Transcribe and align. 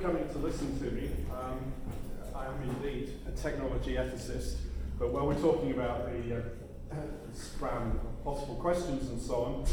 coming 0.00 0.26
to 0.30 0.38
listen 0.38 0.78
to 0.78 0.90
me. 0.92 1.10
Um, 1.30 1.58
I 2.34 2.46
am 2.46 2.62
indeed 2.62 3.12
a 3.28 3.32
technology 3.32 3.96
ethicist, 3.96 4.56
but 4.98 5.12
while 5.12 5.26
we're 5.26 5.40
talking 5.40 5.72
about 5.72 6.06
the 6.06 6.36
uh, 6.36 6.96
of 7.62 8.24
possible 8.24 8.54
questions 8.54 9.10
and 9.10 9.20
so 9.20 9.34
on, 9.44 9.66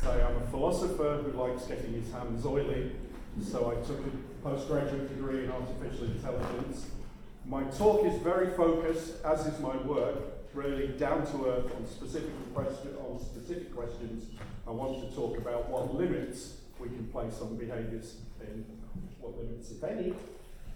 say 0.00 0.22
I'm 0.22 0.36
a 0.36 0.46
philosopher 0.46 1.22
who 1.22 1.38
likes 1.38 1.64
getting 1.66 1.92
his 1.92 2.10
hands 2.12 2.46
oily, 2.46 2.92
so 3.42 3.70
I 3.70 3.86
took 3.86 4.00
a 4.00 4.48
postgraduate 4.48 5.08
degree 5.10 5.44
in 5.44 5.52
artificial 5.52 6.06
intelligence. 6.06 6.86
My 7.44 7.64
talk 7.64 8.06
is 8.06 8.16
very 8.22 8.56
focused, 8.56 9.22
as 9.22 9.46
is 9.46 9.60
my 9.60 9.76
work, 9.76 10.16
really 10.54 10.88
down 10.96 11.26
to 11.26 11.46
earth 11.46 11.76
on 11.76 11.86
specific, 11.86 12.32
question, 12.54 12.96
on 13.06 13.20
specific 13.20 13.74
questions. 13.74 14.24
I 14.66 14.70
want 14.70 15.06
to 15.06 15.14
talk 15.14 15.36
about 15.36 15.68
what 15.68 15.94
limits 15.94 16.56
we 16.80 16.88
can 16.88 17.06
place 17.08 17.40
on 17.42 17.56
behaviours 17.56 18.16
in 18.52 18.64
what 19.20 19.36
limits, 19.38 19.70
if 19.70 19.82
any, 19.84 20.14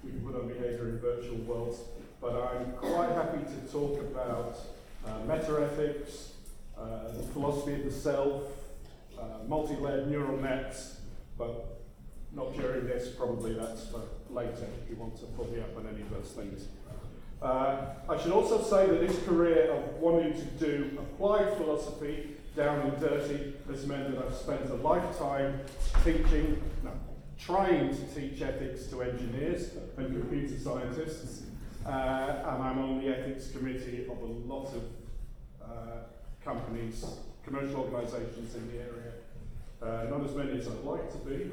we 0.05 0.11
can 0.11 0.21
put 0.21 0.35
on 0.35 0.49
behaviour 0.49 0.89
in 0.89 0.99
virtual 0.99 1.37
worlds. 1.39 1.81
But 2.21 2.35
I'm 2.35 2.73
quite 2.73 3.11
happy 3.11 3.45
to 3.45 3.73
talk 3.73 4.01
about 4.01 4.59
uh, 5.07 5.19
metaethics, 5.27 6.31
uh, 6.77 7.09
the 7.17 7.23
philosophy 7.33 7.75
of 7.75 7.85
the 7.85 7.93
self, 7.93 8.43
uh, 9.19 9.45
multi-layered 9.47 10.11
neural 10.11 10.37
nets, 10.37 11.01
but 11.37 11.81
not 12.33 12.57
during 12.57 12.87
this, 12.87 13.09
probably 13.09 13.55
that's 13.55 13.87
for 13.87 14.03
later 14.31 14.67
if 14.83 14.91
you 14.91 14.97
want 14.97 15.17
to 15.19 15.25
pull 15.27 15.47
me 15.47 15.61
up 15.61 15.77
on 15.77 15.87
any 15.93 16.03
of 16.03 16.11
those 16.11 16.31
things. 16.33 16.67
Uh, 17.41 17.95
I 18.09 18.21
should 18.21 18.33
also 18.33 18.61
say 18.63 18.87
that 18.87 19.07
this 19.07 19.25
career 19.25 19.71
of 19.71 20.01
wanting 20.01 20.35
to 20.35 20.45
do 20.59 20.99
applied 20.99 21.57
philosophy 21.57 22.31
down 22.57 22.81
and 22.81 23.01
dirty 23.01 23.55
has 23.71 23.87
meant 23.87 24.13
that 24.13 24.25
I've 24.25 24.35
spent 24.35 24.69
a 24.69 24.75
lifetime 24.75 25.61
teaching, 26.05 26.61
no, 26.83 26.91
trying 27.39 27.91
to 27.91 28.15
teach 28.15 28.43
ethics 28.43 28.87
to 28.87 29.03
engineers 29.03 29.71
and 29.97 30.21
computer 30.21 30.59
scientists, 30.59 31.43
uh, 31.87 31.89
and 31.89 32.63
I'm 32.63 32.79
on 32.79 33.01
the 33.01 33.09
ethics 33.09 33.51
committee 33.51 34.07
of 34.11 34.21
a 34.21 34.25
lot 34.53 34.67
of 34.75 34.83
uh, 35.63 35.67
companies, 36.45 37.05
commercial 37.45 37.77
organisations 37.77 38.55
in 38.55 38.69
the 38.73 38.79
area. 38.79 39.13
Uh, 39.81 40.11
not 40.11 40.29
as 40.29 40.35
many 40.35 40.59
as 40.59 40.67
I'd 40.67 40.85
like 40.85 41.11
to 41.13 41.19
be. 41.19 41.51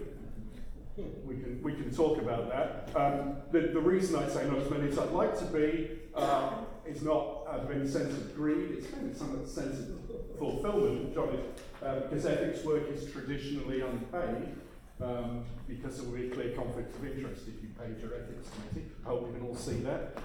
We 1.25 1.35
can, 1.35 1.61
we 1.61 1.73
can 1.73 1.93
talk 1.93 2.21
about 2.21 2.49
that. 2.49 2.89
Um, 2.99 3.35
the, 3.51 3.59
the 3.73 3.79
reason 3.79 4.15
I 4.15 4.27
say 4.29 4.47
not 4.47 4.59
as 4.59 4.69
many 4.69 4.87
as 4.89 4.97
I'd 4.97 5.11
like 5.11 5.37
to 5.39 5.45
be 5.45 5.89
uh, 6.15 6.51
is 6.87 7.03
not 7.03 7.45
out 7.49 7.59
of 7.59 7.71
any 7.71 7.87
sense 7.87 8.13
of 8.13 8.33
greed, 8.35 8.71
it's 8.71 8.87
kind 8.87 9.11
of 9.11 9.17
some 9.17 9.45
sense 9.45 9.79
of 9.79 9.99
fulfillment, 10.39 11.15
uh, 11.17 11.99
because 11.99 12.25
ethics 12.25 12.63
work 12.63 12.89
is 12.89 13.11
traditionally 13.11 13.81
unpaid. 13.81 14.55
Um, 15.01 15.43
because 15.67 15.97
there 15.97 16.09
will 16.09 16.17
be 16.17 16.27
a 16.27 16.29
clear 16.29 16.49
conflict 16.55 16.95
of 16.95 17.05
interest 17.05 17.43
if 17.47 17.61
you 17.61 17.69
paid 17.77 17.99
your 17.99 18.15
ethics 18.15 18.47
committee. 18.49 18.89
I 19.05 19.09
hope 19.09 19.27
you 19.27 19.33
can 19.33 19.45
all 19.45 19.55
see 19.55 19.81
that. 19.81 20.17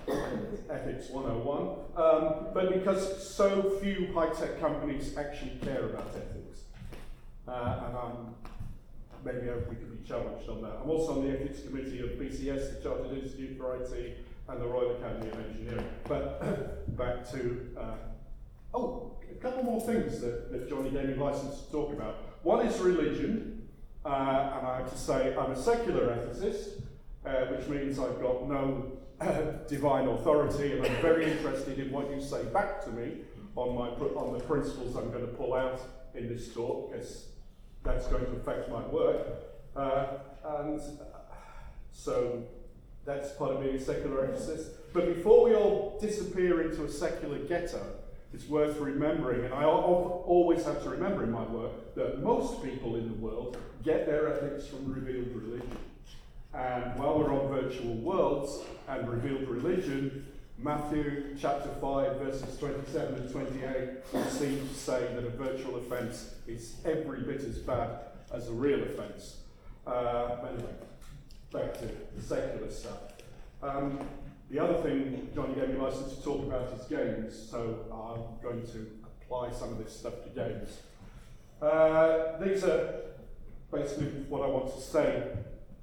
ethics 0.70 1.10
101. 1.10 1.58
Um, 1.96 2.46
but 2.54 2.72
because 2.72 3.28
so 3.34 3.78
few 3.82 4.12
high 4.14 4.28
tech 4.28 4.60
companies 4.60 5.16
actually 5.16 5.58
care 5.62 5.86
about 5.86 6.08
ethics. 6.10 6.60
Uh, 7.48 7.82
and 7.86 7.96
I'm, 7.96 8.34
maybe 9.24 9.50
we 9.68 9.74
can 9.74 9.96
be 9.96 10.08
challenged 10.08 10.48
on 10.48 10.62
that. 10.62 10.78
I'm 10.82 10.90
also 10.90 11.18
on 11.18 11.26
the 11.26 11.32
ethics 11.32 11.62
committee 11.62 12.00
of 12.00 12.10
BCS, 12.10 12.76
the 12.76 12.80
Chartered 12.82 13.18
Institute 13.18 13.58
for 13.58 13.74
IT, 13.74 14.18
and 14.48 14.60
the 14.60 14.66
Royal 14.66 14.92
Academy 14.96 15.30
of 15.32 15.46
Engineering. 15.46 15.86
But 16.06 16.96
back 16.96 17.28
to, 17.32 17.66
uh, 17.76 17.96
oh, 18.72 19.16
a 19.28 19.34
couple 19.42 19.64
more 19.64 19.80
things 19.80 20.20
that, 20.20 20.52
that 20.52 20.68
Johnny 20.68 20.90
gave 20.90 21.08
me 21.08 21.14
license 21.14 21.62
to 21.62 21.72
talk 21.72 21.92
about. 21.92 22.22
One 22.44 22.64
is 22.64 22.78
religion. 22.78 23.59
Uh, 24.04 24.08
and 24.56 24.66
I 24.66 24.76
have 24.78 24.90
to 24.90 24.98
say, 24.98 25.36
I'm 25.36 25.52
a 25.52 25.56
secular 25.56 26.06
ethicist, 26.14 26.80
uh, 27.26 27.46
which 27.54 27.68
means 27.68 27.98
I've 27.98 28.20
got 28.20 28.48
no 28.48 28.92
divine 29.68 30.08
authority, 30.08 30.72
and 30.72 30.86
I'm 30.86 31.02
very 31.02 31.30
interested 31.30 31.78
in 31.78 31.92
what 31.92 32.10
you 32.10 32.20
say 32.22 32.44
back 32.44 32.82
to 32.84 32.90
me 32.90 33.18
on, 33.56 33.74
my, 33.74 33.88
on 33.88 34.32
the 34.32 34.42
principles 34.44 34.96
I'm 34.96 35.10
going 35.10 35.26
to 35.26 35.32
pull 35.32 35.52
out 35.52 35.82
in 36.14 36.28
this 36.28 36.54
talk, 36.54 36.90
because 36.90 37.26
that's 37.84 38.06
going 38.06 38.24
to 38.24 38.32
affect 38.32 38.70
my 38.70 38.80
work. 38.86 39.26
Uh, 39.76 40.06
and 40.60 40.80
so 41.92 42.42
that's 43.04 43.32
part 43.32 43.52
of 43.52 43.60
being 43.60 43.76
a 43.76 43.80
secular 43.80 44.26
ethicist. 44.26 44.68
But 44.94 45.14
before 45.14 45.44
we 45.44 45.54
all 45.54 45.98
disappear 46.00 46.62
into 46.62 46.84
a 46.84 46.90
secular 46.90 47.38
ghetto, 47.38 47.84
it's 48.32 48.46
worth 48.48 48.78
remembering, 48.78 49.44
and 49.44 49.52
I 49.52 49.64
always 49.64 50.64
have 50.64 50.82
to 50.84 50.90
remember 50.90 51.24
in 51.24 51.32
my 51.32 51.42
work, 51.42 51.94
that 51.96 52.22
most 52.22 52.62
people 52.62 52.94
in 52.96 53.08
the 53.08 53.14
world 53.14 53.56
get 53.82 54.06
their 54.06 54.32
ethics 54.32 54.68
from 54.68 54.92
revealed 54.92 55.34
religion. 55.34 55.76
And 56.54 56.98
while 56.98 57.18
we're 57.18 57.32
on 57.32 57.48
virtual 57.48 57.94
worlds 57.94 58.60
and 58.88 59.08
revealed 59.08 59.48
religion, 59.48 60.26
Matthew 60.58 61.36
chapter 61.40 61.70
5, 61.80 62.16
verses 62.18 62.58
27 62.58 63.14
and 63.14 63.32
28 63.32 64.30
seem 64.30 64.68
to 64.68 64.74
say 64.74 65.08
that 65.14 65.24
a 65.24 65.30
virtual 65.30 65.76
offence 65.76 66.34
is 66.46 66.76
every 66.84 67.22
bit 67.22 67.40
as 67.40 67.58
bad 67.58 68.00
as 68.32 68.48
a 68.48 68.52
real 68.52 68.82
offence. 68.82 69.38
Uh, 69.86 70.36
anyway, 70.52 70.74
back 71.52 71.78
to 71.78 71.90
the 72.14 72.22
secular 72.22 72.70
stuff. 72.70 72.98
Um, 73.62 74.00
the 74.50 74.58
other 74.58 74.82
thing 74.82 75.28
Johnny 75.34 75.54
gave 75.54 75.68
me 75.70 75.76
license 75.76 76.16
to 76.16 76.22
talk 76.22 76.44
about 76.44 76.72
is 76.72 76.84
games, 76.86 77.48
so 77.50 77.86
I'm 77.92 78.42
going 78.42 78.66
to 78.72 78.86
apply 79.22 79.52
some 79.52 79.70
of 79.70 79.78
this 79.78 79.96
stuff 79.96 80.14
to 80.24 80.30
games. 80.30 80.78
Uh, 81.62 82.36
these 82.38 82.64
are 82.64 83.02
basically 83.72 84.06
what 84.28 84.42
I 84.42 84.46
want 84.46 84.74
to 84.74 84.80
say 84.80 85.28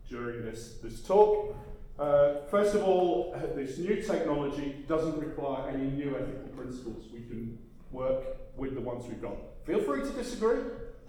during 0.10 0.44
this, 0.44 0.76
this 0.84 1.02
talk. 1.02 1.56
Uh, 1.98 2.42
first 2.52 2.76
of 2.76 2.84
all, 2.84 3.36
this 3.56 3.78
new 3.78 4.02
technology 4.02 4.84
doesn't 4.88 5.18
require 5.18 5.70
any 5.70 5.86
new 5.86 6.16
ethical 6.16 6.50
principles. 6.56 7.06
We 7.14 7.22
can 7.22 7.58
work 7.92 8.24
with 8.58 8.76
the 8.76 8.82
ones 8.82 9.06
we've 9.08 9.22
got. 9.22 9.38
Feel 9.66 9.82
free 9.82 10.02
to 10.02 10.10
disagree. 10.10 10.60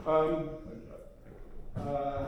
Um, 0.06 0.50
uh, 1.76 2.24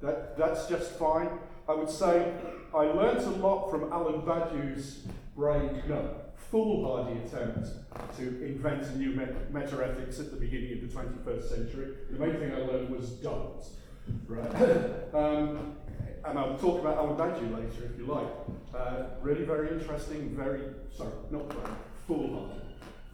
that, 0.00 0.36
that's 0.38 0.66
just 0.66 0.92
fine. 0.92 1.30
I 1.72 1.74
would 1.74 1.88
say 1.88 2.30
I 2.74 2.84
learnt 2.84 3.20
a 3.20 3.30
lot 3.30 3.70
from 3.70 3.90
Alan 3.90 4.20
Badiou's 4.20 5.06
brave, 5.34 5.70
no, 5.88 6.16
foolhardy 6.50 7.18
attempt 7.20 7.68
to 8.18 8.44
invent 8.44 8.82
a 8.82 8.98
new 8.98 9.12
meta-ethics 9.50 10.20
at 10.20 10.30
the 10.30 10.36
beginning 10.36 10.74
of 10.74 10.80
the 10.82 10.94
21st 10.94 11.48
century. 11.48 11.94
The 12.10 12.18
main 12.18 12.36
thing 12.36 12.52
I 12.52 12.58
learned 12.58 12.90
was 12.90 13.08
don't. 13.12 13.64
Right? 14.28 14.54
um, 15.14 15.76
and 16.26 16.38
I'll 16.38 16.58
talk 16.58 16.80
about 16.80 16.98
Alan 16.98 17.16
Badiou 17.16 17.56
later 17.56 17.90
if 17.90 17.98
you 17.98 18.04
like. 18.04 18.28
Uh, 18.76 19.04
really 19.22 19.44
very 19.46 19.70
interesting, 19.70 20.36
very, 20.36 20.60
sorry, 20.94 21.12
not 21.30 21.50
very, 21.54 21.74
foolhardy. 22.06 22.60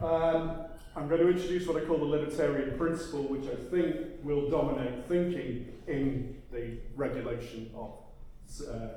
Um, 0.01 0.65
I'm 0.97 1.07
going 1.07 1.21
to 1.21 1.29
introduce 1.29 1.69
what 1.69 1.81
I 1.81 1.87
call 1.87 1.99
the 1.99 2.07
libertarian 2.07 2.77
principle, 2.77 3.23
which 3.23 3.45
I 3.45 3.55
think 3.71 4.25
will 4.25 4.51
dominate 4.51 5.07
thinking 5.07 5.75
in 5.87 6.43
the 6.51 6.79
regulation 6.97 7.71
of 7.77 7.93
uh, 8.69 8.89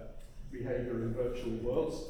behavior 0.52 1.04
in 1.04 1.14
virtual 1.14 1.52
worlds. 1.58 2.04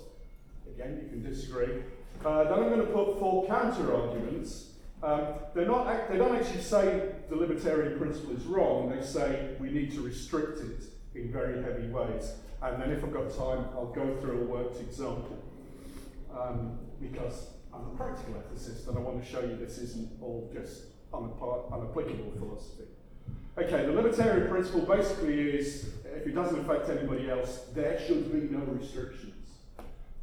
Again, 0.75 0.99
you 1.01 1.09
can 1.09 1.23
disagree. 1.23 1.83
Uh, 2.25 2.43
then 2.43 2.53
I'm 2.53 2.69
going 2.69 2.85
to 2.85 2.93
put 2.93 3.19
four 3.19 3.47
counter 3.47 3.95
arguments. 3.95 4.73
Um, 5.03 5.33
they're 5.55 5.65
not, 5.65 6.09
they 6.09 6.17
don't 6.17 6.35
actually 6.35 6.61
say 6.61 7.09
the 7.29 7.35
libertarian 7.35 7.97
principle 7.97 8.35
is 8.35 8.43
wrong, 8.43 8.89
they 8.95 9.03
say 9.03 9.55
we 9.59 9.71
need 9.71 9.91
to 9.93 10.01
restrict 10.01 10.59
it 10.59 10.83
in 11.15 11.31
very 11.31 11.61
heavy 11.63 11.87
ways. 11.87 12.33
And 12.61 12.79
then, 12.79 12.91
if 12.91 13.03
I've 13.03 13.11
got 13.11 13.31
time, 13.31 13.65
I'll 13.73 13.91
go 13.91 14.15
through 14.21 14.41
a 14.41 14.45
worked 14.45 14.79
example. 14.79 15.43
Um, 16.31 16.77
because 17.01 17.47
I'm 17.73 17.81
a 17.81 17.97
practical 17.97 18.35
ethicist 18.35 18.87
and 18.87 18.97
I 18.97 19.01
want 19.01 19.23
to 19.23 19.29
show 19.29 19.41
you 19.41 19.57
this 19.57 19.79
isn't 19.79 20.09
all 20.21 20.49
just 20.53 20.83
unapplicable 21.11 22.37
philosophy. 22.37 22.83
Okay, 23.57 23.85
the 23.85 23.91
libertarian 23.91 24.49
principle 24.49 24.81
basically 24.81 25.37
is 25.39 25.89
if 26.05 26.25
it 26.25 26.33
doesn't 26.33 26.59
affect 26.59 26.89
anybody 26.89 27.29
else, 27.29 27.65
there 27.73 27.99
should 28.07 28.31
be 28.31 28.55
no 28.55 28.63
restrictions. 28.63 29.33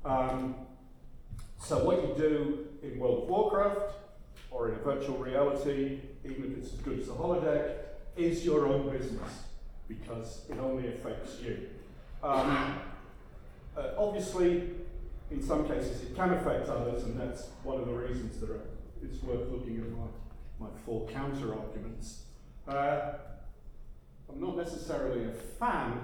Um, 0.05 0.55
so, 1.61 1.85
what 1.85 2.03
you 2.03 2.15
do 2.17 2.67
in 2.83 2.99
World 2.99 3.25
of 3.25 3.29
Warcraft 3.29 3.97
or 4.51 4.71
in 4.71 4.77
a 4.77 4.79
virtual 4.79 5.19
reality, 5.19 6.01
even 6.25 6.53
if 6.53 6.59
it's 6.59 6.73
as 6.73 6.81
good 6.81 7.01
as 7.01 7.09
a 7.09 7.13
holodeck, 7.13 7.75
is 8.17 8.45
your 8.45 8.67
own 8.67 8.91
business 8.91 9.43
because 9.89 10.45
it 10.49 10.59
only 10.59 10.89
affects 10.89 11.41
you. 11.43 11.69
Um, 12.23 12.81
uh, 13.77 13.91
obviously, 13.99 14.71
in 15.31 15.43
some 15.43 15.69
cases, 15.69 16.03
it 16.03 16.17
can 16.17 16.33
affect 16.33 16.69
others, 16.69 17.05
and 17.05 17.21
that's 17.21 17.49
one 17.63 17.79
of 17.79 17.87
the 17.87 17.93
reasons 17.93 18.41
that 18.41 18.59
it's 19.03 19.23
worth 19.23 19.51
looking 19.51 19.79
at 19.79 19.91
my, 19.91 20.69
my 20.69 20.75
four 20.87 21.07
counter 21.09 21.55
arguments. 21.55 22.23
Uh, 22.69 23.13
I'm 24.29 24.41
not 24.41 24.59
necessarily 24.59 25.25
a 25.25 25.33
fan, 25.33 26.01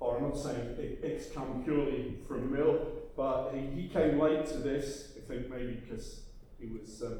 or 0.00 0.16
I'm 0.16 0.24
not 0.24 0.36
saying 0.36 0.76
it, 0.76 0.98
it's 1.04 1.30
come 1.32 1.62
purely 1.62 2.16
from 2.26 2.52
Mill, 2.52 2.84
but 3.16 3.52
he, 3.52 3.82
he 3.82 3.88
came 3.88 4.18
late 4.18 4.44
to 4.46 4.58
this, 4.58 5.12
I 5.16 5.20
think 5.28 5.48
maybe 5.48 5.74
because 5.74 6.22
he 6.58 6.66
was 6.66 7.02
um, 7.02 7.18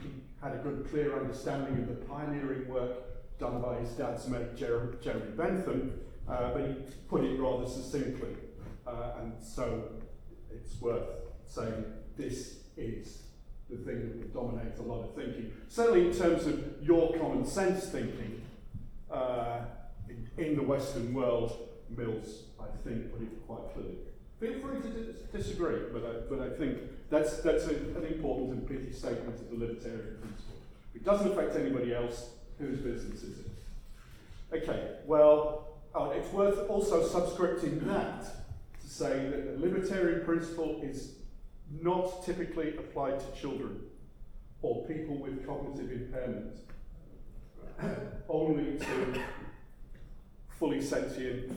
he 0.00 0.10
had 0.40 0.52
a 0.52 0.58
good, 0.58 0.86
clear 0.90 1.18
understanding 1.18 1.82
of 1.82 1.88
the 1.88 2.04
pioneering 2.06 2.68
work 2.68 3.38
done 3.38 3.60
by 3.60 3.80
his 3.80 3.90
dad's 3.90 4.28
mate, 4.28 4.56
Jeremy, 4.56 4.96
Jeremy 5.02 5.32
Bentham, 5.36 6.00
uh, 6.28 6.52
but 6.52 6.68
he 6.68 6.74
put 7.08 7.24
it 7.24 7.38
rather 7.40 7.66
succinctly. 7.66 8.36
Uh, 8.86 9.12
and 9.20 9.32
so 9.42 9.90
it's 10.52 10.80
worth 10.80 11.08
saying 11.48 11.84
this 12.16 12.58
is 12.76 13.22
the 13.76 13.84
thing 13.84 14.00
that 14.00 14.34
will 14.34 14.42
dominate 14.42 14.78
a 14.78 14.82
lot 14.82 15.04
of 15.04 15.14
thinking. 15.14 15.52
Certainly 15.68 16.08
in 16.08 16.16
terms 16.16 16.46
of 16.46 16.62
your 16.82 17.16
common 17.18 17.44
sense 17.44 17.86
thinking, 17.86 18.42
uh, 19.10 19.60
in, 20.08 20.44
in 20.44 20.56
the 20.56 20.62
Western 20.62 21.12
world, 21.14 21.68
Mills, 21.96 22.44
I 22.58 22.64
think, 22.86 23.12
put 23.12 23.22
it 23.22 23.46
quite 23.46 23.72
clearly. 23.74 23.98
Feel 24.40 24.60
free 24.60 24.80
to 24.80 24.88
dis 24.88 25.20
disagree, 25.32 25.82
but 25.92 26.04
I, 26.04 26.12
but 26.28 26.40
I 26.40 26.50
think 26.56 26.78
that's, 27.10 27.38
that's 27.38 27.66
a, 27.66 27.70
an 27.70 28.04
important 28.08 28.50
and 28.52 28.68
pithy 28.68 28.92
statement 28.92 29.40
of 29.40 29.50
the 29.50 29.56
libertarian 29.56 30.18
principle. 30.20 30.56
It 30.94 31.04
doesn't 31.04 31.32
affect 31.32 31.56
anybody 31.56 31.94
else, 31.94 32.30
whose 32.58 32.78
business 32.78 33.22
is 33.22 33.38
it? 33.40 33.50
Okay, 34.52 34.96
well, 35.06 35.68
uh, 35.94 36.10
it's 36.14 36.32
worth 36.32 36.68
also 36.68 37.06
subscripting 37.06 37.84
that 37.86 38.24
to 38.80 38.88
say 38.88 39.28
that 39.28 39.60
the 39.60 39.66
libertarian 39.66 40.24
principle 40.24 40.80
is 40.82 41.12
not 41.80 42.24
typically 42.24 42.76
applied 42.76 43.20
to 43.20 43.40
children 43.40 43.80
or 44.62 44.84
people 44.86 45.18
with 45.18 45.46
cognitive 45.46 45.90
impairment, 45.92 46.56
only 48.28 48.78
to 48.78 49.20
fully 50.58 50.80
sentient, 50.80 51.52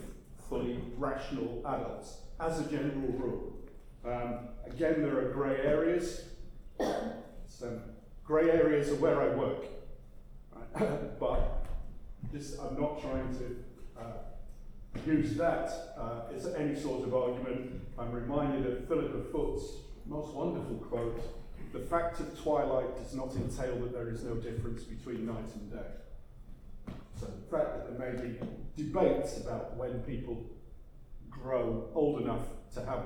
fully 0.50 0.80
rational 0.98 1.64
adults, 1.66 2.18
as 2.40 2.60
a 2.60 2.64
general 2.70 3.14
rule. 3.14 3.54
Um, 4.06 4.50
again, 4.66 5.02
there 5.02 5.20
are 5.20 5.32
grey 5.32 5.58
areas. 5.62 6.24
So, 7.48 7.80
grey 8.24 8.50
areas 8.50 8.90
are 8.90 8.96
where 8.96 9.22
I 9.22 9.36
work. 9.36 9.66
Right? 10.54 11.20
but 11.20 11.66
this, 12.34 12.58
I'm 12.60 12.80
not 12.80 13.02
trying 13.02 13.34
to 13.38 14.02
uh, 14.02 14.14
use 15.06 15.36
that 15.36 15.94
uh, 15.98 16.34
as 16.36 16.48
any 16.54 16.76
sort 16.76 17.08
of 17.08 17.14
argument. 17.14 17.82
I'm 17.98 18.12
reminded 18.12 18.66
of 18.66 18.88
Philippa 18.88 19.24
Foot's 19.32 19.64
most 20.08 20.34
wonderful 20.34 20.78
quote 20.78 21.22
The 21.74 21.80
fact 21.80 22.20
of 22.20 22.40
twilight 22.42 22.96
does 22.98 23.14
not 23.14 23.36
entail 23.36 23.80
that 23.80 23.94
there 23.94 24.10
is 24.10 24.24
no 24.24 24.36
difference 24.36 24.84
between 24.84 25.26
night 25.26 25.54
and 25.56 25.72
day. 25.72 26.94
So 27.20 27.26
the 27.26 27.58
fact 27.58 27.76
that 27.76 27.98
there 27.98 28.14
may 28.14 28.22
be 28.22 28.40
debates 28.76 29.38
about 29.38 29.76
when 29.76 30.00
people 30.04 30.46
grow 31.30 31.90
old 31.94 32.22
enough 32.22 32.46
to 32.74 32.86
have 32.86 33.04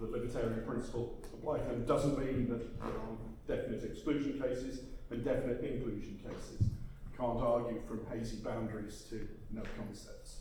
the 0.00 0.06
libertarian 0.06 0.64
principle 0.66 1.22
apply 1.32 1.58
to 1.58 1.64
them 1.64 1.84
doesn't 1.84 2.18
mean 2.18 2.48
that 2.48 2.80
there 2.80 2.88
are 2.88 3.16
definite 3.46 3.84
exclusion 3.84 4.40
cases 4.40 4.80
and 5.10 5.24
definite 5.24 5.62
inclusion 5.62 6.18
cases. 6.24 6.68
Can't 7.16 7.40
argue 7.40 7.80
from 7.86 8.00
hazy 8.10 8.38
boundaries 8.38 9.06
to 9.10 9.28
no 9.52 9.62
concepts. 9.76 10.38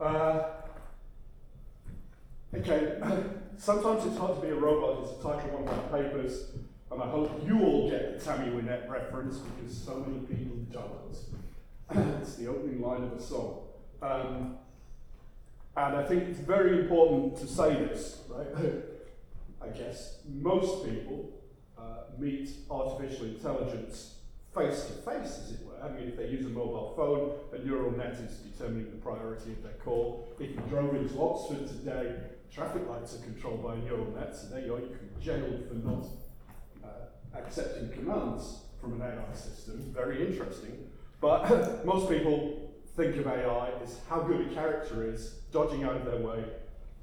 Uh, 0.00 0.44
okay, 2.54 3.00
sometimes 3.56 4.06
it's 4.06 4.16
hard 4.16 4.36
to 4.36 4.42
be 4.42 4.48
a 4.48 4.54
robot. 4.54 5.04
It's 5.04 5.20
a 5.20 5.22
title 5.22 5.48
of 5.48 5.52
one 5.52 5.68
of 5.68 5.92
my 5.92 6.02
papers, 6.02 6.52
and 6.90 7.02
I 7.02 7.06
hope 7.06 7.42
you 7.46 7.60
all 7.62 7.90
get 7.90 8.18
the 8.18 8.24
Tammy 8.24 8.50
Wynette 8.50 8.88
reference 8.88 9.38
because 9.38 9.76
so 9.76 10.04
many 10.06 10.20
people 10.26 10.56
don't. 10.70 11.16
it's 12.20 12.36
the 12.36 12.48
opening 12.48 12.80
line 12.80 13.04
of 13.04 13.12
a 13.12 13.22
song. 13.22 13.60
Um, 14.00 14.56
and 15.76 15.96
I 15.96 16.04
think 16.04 16.24
it's 16.24 16.40
very 16.40 16.80
important 16.80 17.36
to 17.38 17.46
say 17.46 17.74
this, 17.74 18.22
right? 18.28 18.46
I 19.62 19.68
guess 19.68 20.18
most 20.28 20.84
people 20.84 21.30
uh, 21.78 22.18
meet 22.18 22.50
artificial 22.70 23.26
intelligence 23.26 24.16
face 24.54 24.84
to 24.84 24.92
face, 24.92 25.40
as 25.42 25.52
it 25.52 25.60
were. 25.64 25.82
I 25.82 25.88
mean, 25.88 26.08
if 26.08 26.16
they 26.16 26.26
use 26.26 26.44
a 26.44 26.50
mobile 26.50 26.92
phone, 26.94 27.58
a 27.58 27.64
neural 27.64 27.90
net 27.92 28.12
is 28.14 28.36
determining 28.38 28.90
the 28.90 28.98
priority 28.98 29.52
of 29.52 29.62
their 29.62 29.72
call. 29.84 30.28
If 30.38 30.50
you 30.50 30.62
drove 30.68 30.94
into 30.94 31.18
Oxford 31.20 31.66
today, 31.68 32.16
traffic 32.54 32.86
lights 32.88 33.14
are 33.14 33.22
controlled 33.22 33.62
by 33.62 33.76
neural 33.76 34.10
net, 34.12 34.36
so 34.36 34.48
there 34.48 34.64
you 34.64 34.74
are, 34.74 34.80
you 34.80 34.88
can 34.88 35.22
jail 35.22 35.58
for 35.68 35.74
not 35.74 36.06
uh, 36.84 37.38
accepting 37.38 37.90
commands 37.90 38.62
from 38.80 39.00
an 39.00 39.02
AI 39.02 39.34
system. 39.34 39.92
Very 39.94 40.26
interesting. 40.26 40.90
But 41.20 41.86
most 41.86 42.10
people 42.10 42.72
think 42.96 43.16
of 43.16 43.26
AI 43.26 43.70
as 43.82 44.00
how 44.08 44.20
good 44.20 44.50
a 44.50 44.54
character 44.54 45.08
is, 45.08 45.36
dodging 45.50 45.84
out 45.84 45.96
of 45.96 46.04
their 46.04 46.18
way 46.18 46.44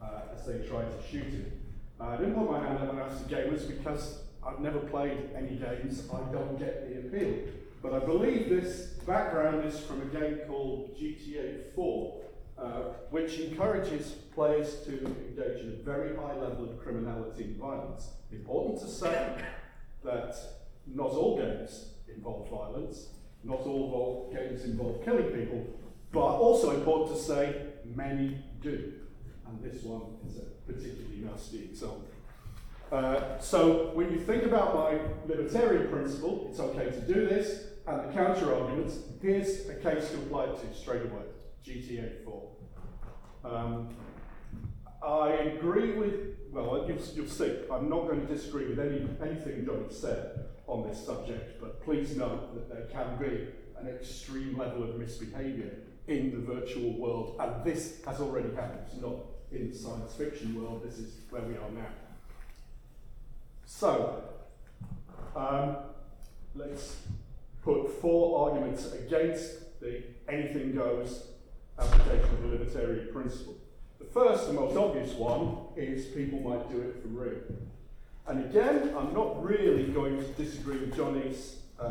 uh, 0.01 0.21
as 0.35 0.45
they 0.45 0.59
try 0.67 0.81
to 0.81 1.07
shoot 1.09 1.23
him. 1.23 1.51
Uh, 1.99 2.09
I 2.09 2.17
didn't 2.17 2.35
put 2.35 2.49
my 2.49 2.59
hand 2.59 2.77
up 2.79 2.93
I 2.93 2.99
asked 2.99 3.27
the 3.27 3.35
gamers 3.35 3.67
because 3.67 4.21
I've 4.45 4.59
never 4.59 4.79
played 4.79 5.29
any 5.35 5.55
games, 5.55 6.07
I 6.13 6.31
don't 6.31 6.57
get 6.59 6.89
the 6.89 6.99
appeal. 6.99 7.33
But 7.81 7.93
I 7.93 7.99
believe 7.99 8.49
this 8.49 8.93
background 9.07 9.65
is 9.65 9.79
from 9.79 10.01
a 10.01 10.05
game 10.05 10.39
called 10.47 10.97
GTA 10.97 11.73
4, 11.73 12.21
uh, 12.61 12.94
which 13.09 13.39
encourages 13.39 14.11
players 14.33 14.81
to 14.85 15.06
engage 15.06 15.61
in 15.61 15.77
a 15.79 15.83
very 15.83 16.15
high 16.15 16.35
level 16.35 16.69
of 16.69 16.79
criminality 16.79 17.44
and 17.44 17.57
violence. 17.57 18.09
Important 18.31 18.79
to 18.81 18.88
say 18.88 19.35
that 20.03 20.35
not 20.85 21.11
all 21.11 21.38
games 21.38 21.94
involve 22.07 22.50
violence, 22.50 23.09
not 23.44 23.61
all 23.61 24.31
games 24.33 24.65
involve 24.65 25.03
killing 25.06 25.27
people, 25.27 25.65
but 26.11 26.19
also 26.19 26.71
important 26.71 27.15
to 27.15 27.23
say 27.23 27.67
many 27.85 28.38
do. 28.61 28.94
And 29.47 29.63
this 29.63 29.83
one 29.83 30.01
is 30.27 30.38
a 30.38 30.71
particularly 30.71 31.21
nasty 31.23 31.65
example. 31.65 32.06
Uh, 32.91 33.38
so 33.39 33.91
when 33.94 34.11
you 34.11 34.19
think 34.19 34.44
about 34.44 34.73
my 34.73 35.00
libertarian 35.27 35.88
principle, 35.89 36.47
it's 36.50 36.59
okay 36.59 36.89
to 36.89 37.01
do 37.01 37.27
this, 37.27 37.65
and 37.88 38.09
the 38.09 38.13
counter 38.13 38.53
arguments, 38.53 38.97
here's 39.21 39.69
a 39.69 39.75
case 39.75 40.09
to 40.09 40.17
apply 40.17 40.45
it 40.45 40.59
to 40.59 40.75
straight 40.75 41.03
away, 41.03 41.23
GTA 41.65 42.23
4. 42.23 42.50
Um, 43.45 43.89
I 45.01 45.29
agree 45.29 45.94
with, 45.94 46.13
well, 46.51 46.85
you'll, 46.88 47.00
you'll 47.13 47.27
see, 47.27 47.56
I'm 47.71 47.89
not 47.89 48.07
going 48.07 48.25
to 48.25 48.33
disagree 48.33 48.67
with 48.67 48.79
any, 48.79 49.07
anything 49.21 49.65
Johnny 49.65 49.85
said 49.89 50.45
on 50.67 50.88
this 50.88 51.03
subject, 51.03 51.61
but 51.61 51.83
please 51.83 52.15
note 52.15 52.53
that 52.53 52.69
there 52.69 52.88
can 52.88 53.17
be 53.17 53.47
an 53.79 53.88
extreme 53.88 54.57
level 54.57 54.83
of 54.83 54.97
misbehaviour 54.97 55.71
in 56.07 56.31
the 56.31 56.53
virtual 56.53 56.94
world, 56.94 57.38
and 57.39 57.63
this 57.63 58.01
has 58.06 58.19
already 58.19 58.53
happened. 58.56 58.81
It's 58.88 59.01
not 59.01 59.17
in 59.51 59.69
the 59.69 59.77
science 59.77 60.13
fiction 60.13 60.61
world, 60.61 60.83
this 60.83 60.97
is 60.97 61.15
where 61.29 61.41
we 61.44 61.53
are 61.53 61.71
now. 61.71 61.88
So, 63.65 64.23
um, 65.35 65.77
let's 66.56 66.97
put 67.63 67.89
four 68.01 68.50
arguments 68.50 68.91
against 68.94 69.79
the 69.79 70.03
anything 70.27 70.75
goes 70.75 71.23
application 71.79 72.29
of 72.29 72.41
the 72.43 72.47
libertarian 72.49 73.13
principle. 73.13 73.55
The 73.99 74.05
first 74.05 74.47
and 74.47 74.55
most 74.55 74.77
obvious 74.77 75.13
one 75.13 75.57
is 75.75 76.05
people 76.07 76.39
might 76.39 76.69
do 76.69 76.81
it 76.81 77.01
for 77.01 77.07
real. 77.09 77.42
And 78.27 78.45
again, 78.45 78.94
I'm 78.95 79.13
not 79.13 79.44
really 79.44 79.85
going 79.85 80.18
to 80.18 80.27
disagree 80.33 80.77
with 80.77 80.95
Johnny's 80.95 81.57
uh, 81.80 81.83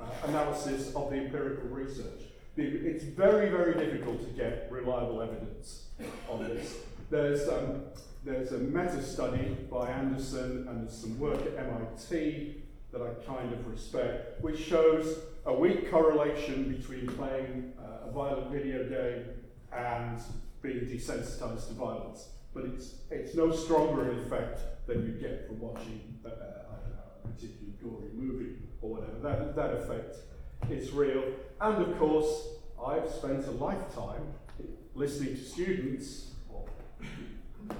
uh, 0.00 0.04
analysis 0.24 0.94
of 0.94 1.10
the 1.10 1.16
empirical 1.16 1.68
research. 1.68 2.22
It's 2.56 3.04
very, 3.04 3.48
very 3.48 3.74
difficult 3.74 4.20
to 4.20 4.30
get 4.30 4.68
reliable 4.70 5.22
evidence 5.22 5.84
on 6.28 6.44
this. 6.44 6.76
There's, 7.10 7.48
um, 7.48 7.84
there's 8.24 8.52
a 8.52 8.58
meta 8.58 9.02
study 9.02 9.56
by 9.70 9.88
Anderson 9.90 10.66
and 10.68 10.82
there's 10.82 10.98
some 10.98 11.18
work 11.18 11.40
at 11.40 11.56
MIT 11.56 12.61
that 12.92 13.02
I 13.02 13.10
kind 13.26 13.52
of 13.52 13.66
respect, 13.66 14.42
which 14.42 14.58
shows 14.58 15.18
a 15.46 15.52
weak 15.52 15.90
correlation 15.90 16.72
between 16.74 17.06
playing 17.08 17.72
uh, 17.78 18.08
a 18.08 18.12
violent 18.12 18.50
video 18.50 18.88
game 18.88 19.24
and 19.72 20.20
being 20.60 20.80
desensitized 20.80 21.68
to 21.68 21.74
violence. 21.74 22.28
But 22.54 22.64
it's, 22.66 22.96
it's 23.10 23.34
no 23.34 23.50
stronger 23.50 24.10
an 24.10 24.18
effect 24.20 24.60
than 24.86 25.06
you 25.06 25.12
get 25.12 25.46
from 25.46 25.58
watching 25.60 26.18
uh, 26.24 26.28
a 26.28 27.28
particularly 27.28 27.72
gory 27.82 28.10
movie 28.14 28.56
or 28.82 28.90
whatever. 28.90 29.18
That, 29.20 29.56
that 29.56 29.74
effect 29.74 30.16
is 30.70 30.92
real. 30.92 31.24
And 31.60 31.82
of 31.82 31.98
course, 31.98 32.48
I've 32.84 33.08
spent 33.10 33.46
a 33.46 33.52
lifetime 33.52 34.34
listening 34.94 35.36
to 35.36 35.42
students 35.42 36.32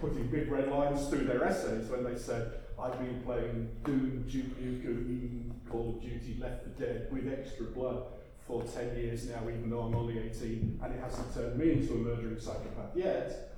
putting 0.00 0.26
big 0.28 0.50
red 0.50 0.70
lines 0.70 1.08
through 1.08 1.24
their 1.24 1.44
essays 1.44 1.88
when 1.90 2.02
they 2.04 2.18
said, 2.18 2.52
I've 2.82 2.98
been 2.98 3.22
playing 3.22 3.68
Doom, 3.84 4.24
Duke 4.28 4.60
Nukem, 4.60 5.52
Call 5.70 5.90
of 5.90 6.02
Duty, 6.02 6.36
Left 6.40 6.64
4 6.64 6.72
Dead 6.84 7.08
with 7.12 7.32
extra 7.32 7.66
blood 7.66 8.02
for 8.44 8.64
10 8.64 8.96
years 8.96 9.28
now, 9.28 9.40
even 9.42 9.70
though 9.70 9.82
I'm 9.82 9.94
only 9.94 10.18
18, 10.18 10.80
and 10.82 10.94
it 10.94 11.00
hasn't 11.00 11.32
turned 11.32 11.58
me 11.58 11.72
into 11.72 11.92
a 11.92 11.96
murdering 11.96 12.40
psychopath 12.40 12.96
yet. 12.96 13.56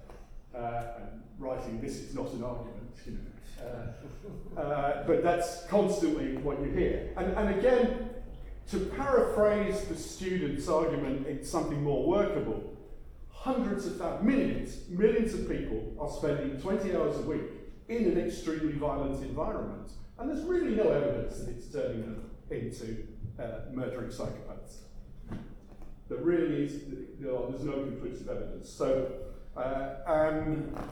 Uh, 0.54 0.83
and 0.99 1.23
writing 1.38 1.81
this 1.81 1.95
is 1.95 2.14
not 2.14 2.31
an 2.33 2.45
argument, 2.45 2.90
you 3.07 3.12
know. 3.12 3.66
Uh, 3.66 4.61
uh, 4.61 5.07
but 5.07 5.23
that's 5.23 5.64
constantly 5.69 6.37
what 6.37 6.61
you 6.61 6.71
hear. 6.71 7.11
And, 7.16 7.33
and 7.33 7.59
again, 7.59 8.11
to 8.73 8.78
paraphrase 8.78 9.85
the 9.87 9.97
student's 9.97 10.69
argument 10.69 11.26
in 11.26 11.43
something 11.43 11.83
more 11.83 12.07
workable, 12.07 12.76
hundreds 13.31 13.87
of 13.87 14.23
millions, 14.23 14.87
millions 14.90 15.33
of 15.33 15.49
people 15.49 15.95
are 15.99 16.11
spending 16.11 16.61
20 16.61 16.95
hours 16.95 17.16
a 17.16 17.23
week 17.23 17.63
in 17.88 18.05
an 18.05 18.26
extremely 18.26 18.73
violent 18.73 19.23
environment. 19.23 19.91
And 20.19 20.31
there's 20.31 20.45
really 20.45 20.75
no 20.75 20.91
evidence 20.91 21.38
that 21.38 21.50
it's 21.50 21.67
turning 21.67 22.03
them 22.03 22.31
into 22.50 23.07
uh, 23.38 23.71
murdering 23.73 24.11
psychopaths. 24.11 24.79
There 26.09 26.19
really 26.19 26.64
is, 26.64 26.75
are, 27.26 27.50
there's 27.50 27.64
no 27.64 27.83
conclusive 27.83 28.29
evidence. 28.29 28.69
So, 28.69 29.12
uh, 29.57 29.97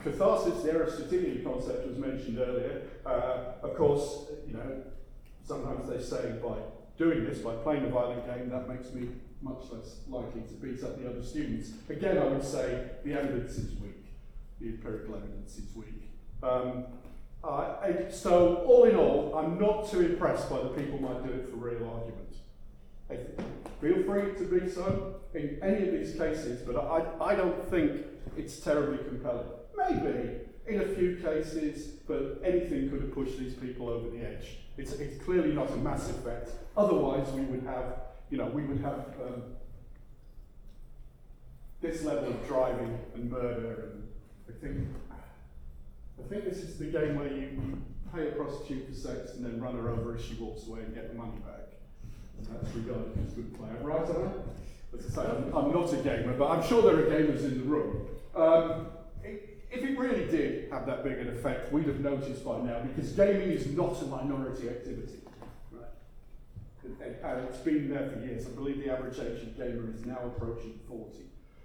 catharsis, 0.03 0.63
the 0.63 0.71
Aristotelian 0.71 1.43
concept 1.43 1.87
was 1.87 1.97
mentioned 1.97 2.39
earlier. 2.39 2.83
Uh, 3.05 3.53
of 3.61 3.75
course, 3.75 4.27
you 4.47 4.53
know, 4.53 4.83
sometimes 5.43 5.89
they 5.89 6.01
say 6.01 6.33
by 6.43 6.57
doing 6.97 7.25
this, 7.25 7.39
by 7.39 7.55
playing 7.55 7.85
a 7.85 7.89
violent 7.89 8.25
game, 8.25 8.49
that 8.49 8.67
makes 8.67 8.91
me 8.93 9.09
much 9.41 9.63
less 9.71 9.99
likely 10.07 10.41
to 10.41 10.53
beat 10.55 10.83
up 10.83 11.01
the 11.01 11.09
other 11.09 11.21
students. 11.21 11.71
Again, 11.89 12.17
I 12.17 12.25
would 12.25 12.43
say 12.43 12.91
the 13.03 13.13
evidence 13.13 13.57
is 13.57 13.79
weak. 13.79 14.05
The 14.59 14.69
empirical 14.69 15.15
evidence 15.15 15.57
is 15.57 15.75
weak. 15.75 16.02
Um, 16.43 16.85
uh, 17.43 18.09
so, 18.09 18.63
all 18.67 18.85
in 18.85 18.95
all, 18.95 19.35
I'm 19.35 19.59
not 19.59 19.89
too 19.89 20.01
impressed 20.01 20.49
by 20.49 20.61
the 20.61 20.69
people 20.69 20.99
might 20.99 21.25
do 21.25 21.33
it 21.33 21.49
for 21.49 21.57
real 21.57 21.89
argument. 21.89 22.19
Feel 23.81 24.03
free 24.03 24.33
to 24.37 24.45
be 24.45 24.69
so 24.69 25.15
in 25.33 25.59
any 25.61 25.87
of 25.87 25.93
these 25.93 26.15
cases, 26.15 26.61
but 26.61 26.77
I, 26.77 27.31
I 27.31 27.35
don't 27.35 27.69
think 27.69 28.05
it's 28.37 28.59
terribly 28.59 28.97
compelling. 29.05 29.47
Maybe 29.75 30.39
in 30.65 30.81
a 30.81 30.85
few 30.95 31.17
cases, 31.17 31.87
but 32.07 32.41
anything 32.43 32.89
could 32.89 33.01
have 33.01 33.13
pushed 33.13 33.37
these 33.37 33.53
people 33.53 33.89
over 33.89 34.09
the 34.09 34.25
edge. 34.25 34.59
It's, 34.77 34.93
it's 34.93 35.21
clearly 35.23 35.51
not 35.51 35.69
a 35.71 35.75
massive 35.75 36.15
effect. 36.25 36.51
Otherwise, 36.77 37.27
we 37.31 37.41
would 37.41 37.63
have, 37.63 37.99
you 38.29 38.37
know, 38.37 38.45
we 38.45 38.63
would 38.63 38.79
have 38.79 39.05
um, 39.21 39.43
this 41.81 42.03
level 42.03 42.29
of 42.29 42.47
driving 42.47 42.97
and 43.13 43.29
murder, 43.29 43.91
and 43.91 44.07
I 44.47 44.65
think, 44.65 44.87
I 46.19 46.27
think 46.27 46.45
this 46.45 46.59
is 46.59 46.77
the 46.77 46.85
game 46.85 47.17
where 47.17 47.27
you, 47.27 47.41
you 47.41 47.81
pay 48.13 48.27
a 48.27 48.31
prostitute 48.31 48.87
for 48.87 48.93
sex 48.93 49.33
and 49.33 49.45
then 49.45 49.59
run 49.59 49.75
her 49.75 49.89
over 49.89 50.15
as 50.15 50.23
she 50.23 50.35
walks 50.35 50.67
away 50.67 50.81
and 50.81 50.93
get 50.93 51.09
the 51.09 51.15
money 51.15 51.37
back. 51.45 51.73
And 52.37 52.47
That's 52.47 52.75
regarded 52.75 53.13
as 53.25 53.33
good 53.33 53.53
play. 53.57 53.69
Right, 53.81 54.01
I? 54.01 54.97
As 54.97 55.17
I 55.17 55.23
say, 55.23 55.29
I'm, 55.29 55.55
I'm, 55.55 55.71
not 55.73 55.91
a 55.91 55.97
gamer, 55.97 56.33
but 56.33 56.51
I'm 56.51 56.67
sure 56.67 56.83
there 56.83 56.99
are 56.99 57.09
gamers 57.09 57.43
in 57.43 57.57
the 57.59 57.63
room. 57.63 58.07
Um, 58.35 58.87
if 59.23 59.83
it 59.83 59.97
really 59.97 60.25
did 60.29 60.71
have 60.71 60.85
that 60.85 61.03
big 61.03 61.17
an 61.17 61.29
effect, 61.29 61.71
we'd 61.71 61.87
have 61.87 61.99
noticed 61.99 62.45
by 62.45 62.59
now, 62.59 62.79
because 62.81 63.11
gaming 63.13 63.49
is 63.49 63.65
not 63.67 63.99
a 64.03 64.05
minority 64.05 64.69
activity. 64.69 65.19
Right? 65.71 65.87
And 67.23 67.47
it's 67.47 67.57
been 67.57 67.89
there 67.89 68.07
for 68.11 68.19
years. 68.19 68.45
I 68.45 68.49
believe 68.51 68.77
the 68.77 68.91
average 68.91 69.17
age 69.17 69.41
of 69.41 69.57
gamer 69.57 69.91
is 69.91 70.05
now 70.05 70.19
approaching 70.25 70.79
40. 70.87 71.23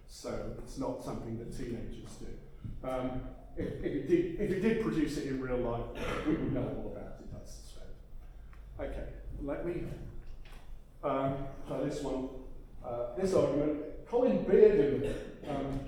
So 0.08 0.52
it's 0.64 0.78
not 0.78 1.04
something 1.04 1.38
that 1.38 1.56
teenagers 1.56 2.16
do. 2.18 2.88
Um, 2.88 3.20
if, 3.58 3.84
it 3.84 4.08
did, 4.08 4.40
if 4.40 4.50
it 4.50 4.60
did 4.60 4.82
produce 4.82 5.16
it 5.18 5.26
in 5.26 5.40
real 5.40 5.58
life, 5.58 5.82
we 6.26 6.34
would 6.34 6.52
know 6.52 6.62
all 6.62 6.92
about 6.94 7.20
it, 7.20 7.26
I 7.34 7.46
suspect. 7.46 7.90
Okay, 8.80 9.08
let 9.42 9.66
me 9.66 9.84
um, 11.02 11.46
so 11.68 11.84
this 11.84 12.02
one, 12.02 12.28
uh, 12.84 13.14
this 13.16 13.32
argument, 13.32 14.06
Colin 14.08 14.44
Beardon, 14.44 15.14
um, 15.48 15.80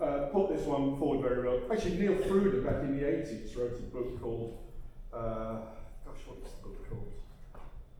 uh, 0.00 0.28
put 0.32 0.54
this 0.54 0.66
one 0.66 0.98
forward 0.98 1.22
very 1.26 1.46
well. 1.46 1.60
Actually, 1.72 1.96
Neil 1.98 2.16
Frude 2.28 2.64
back 2.64 2.82
in 2.82 2.96
the 2.96 3.02
80s 3.02 3.56
wrote 3.56 3.78
a 3.78 3.82
book 3.82 4.20
called, 4.20 4.58
uh, 5.12 5.56
gosh, 6.04 6.20
what 6.26 6.38
is 6.44 6.52
the 6.52 6.68
book 6.68 6.90
called? 6.90 7.12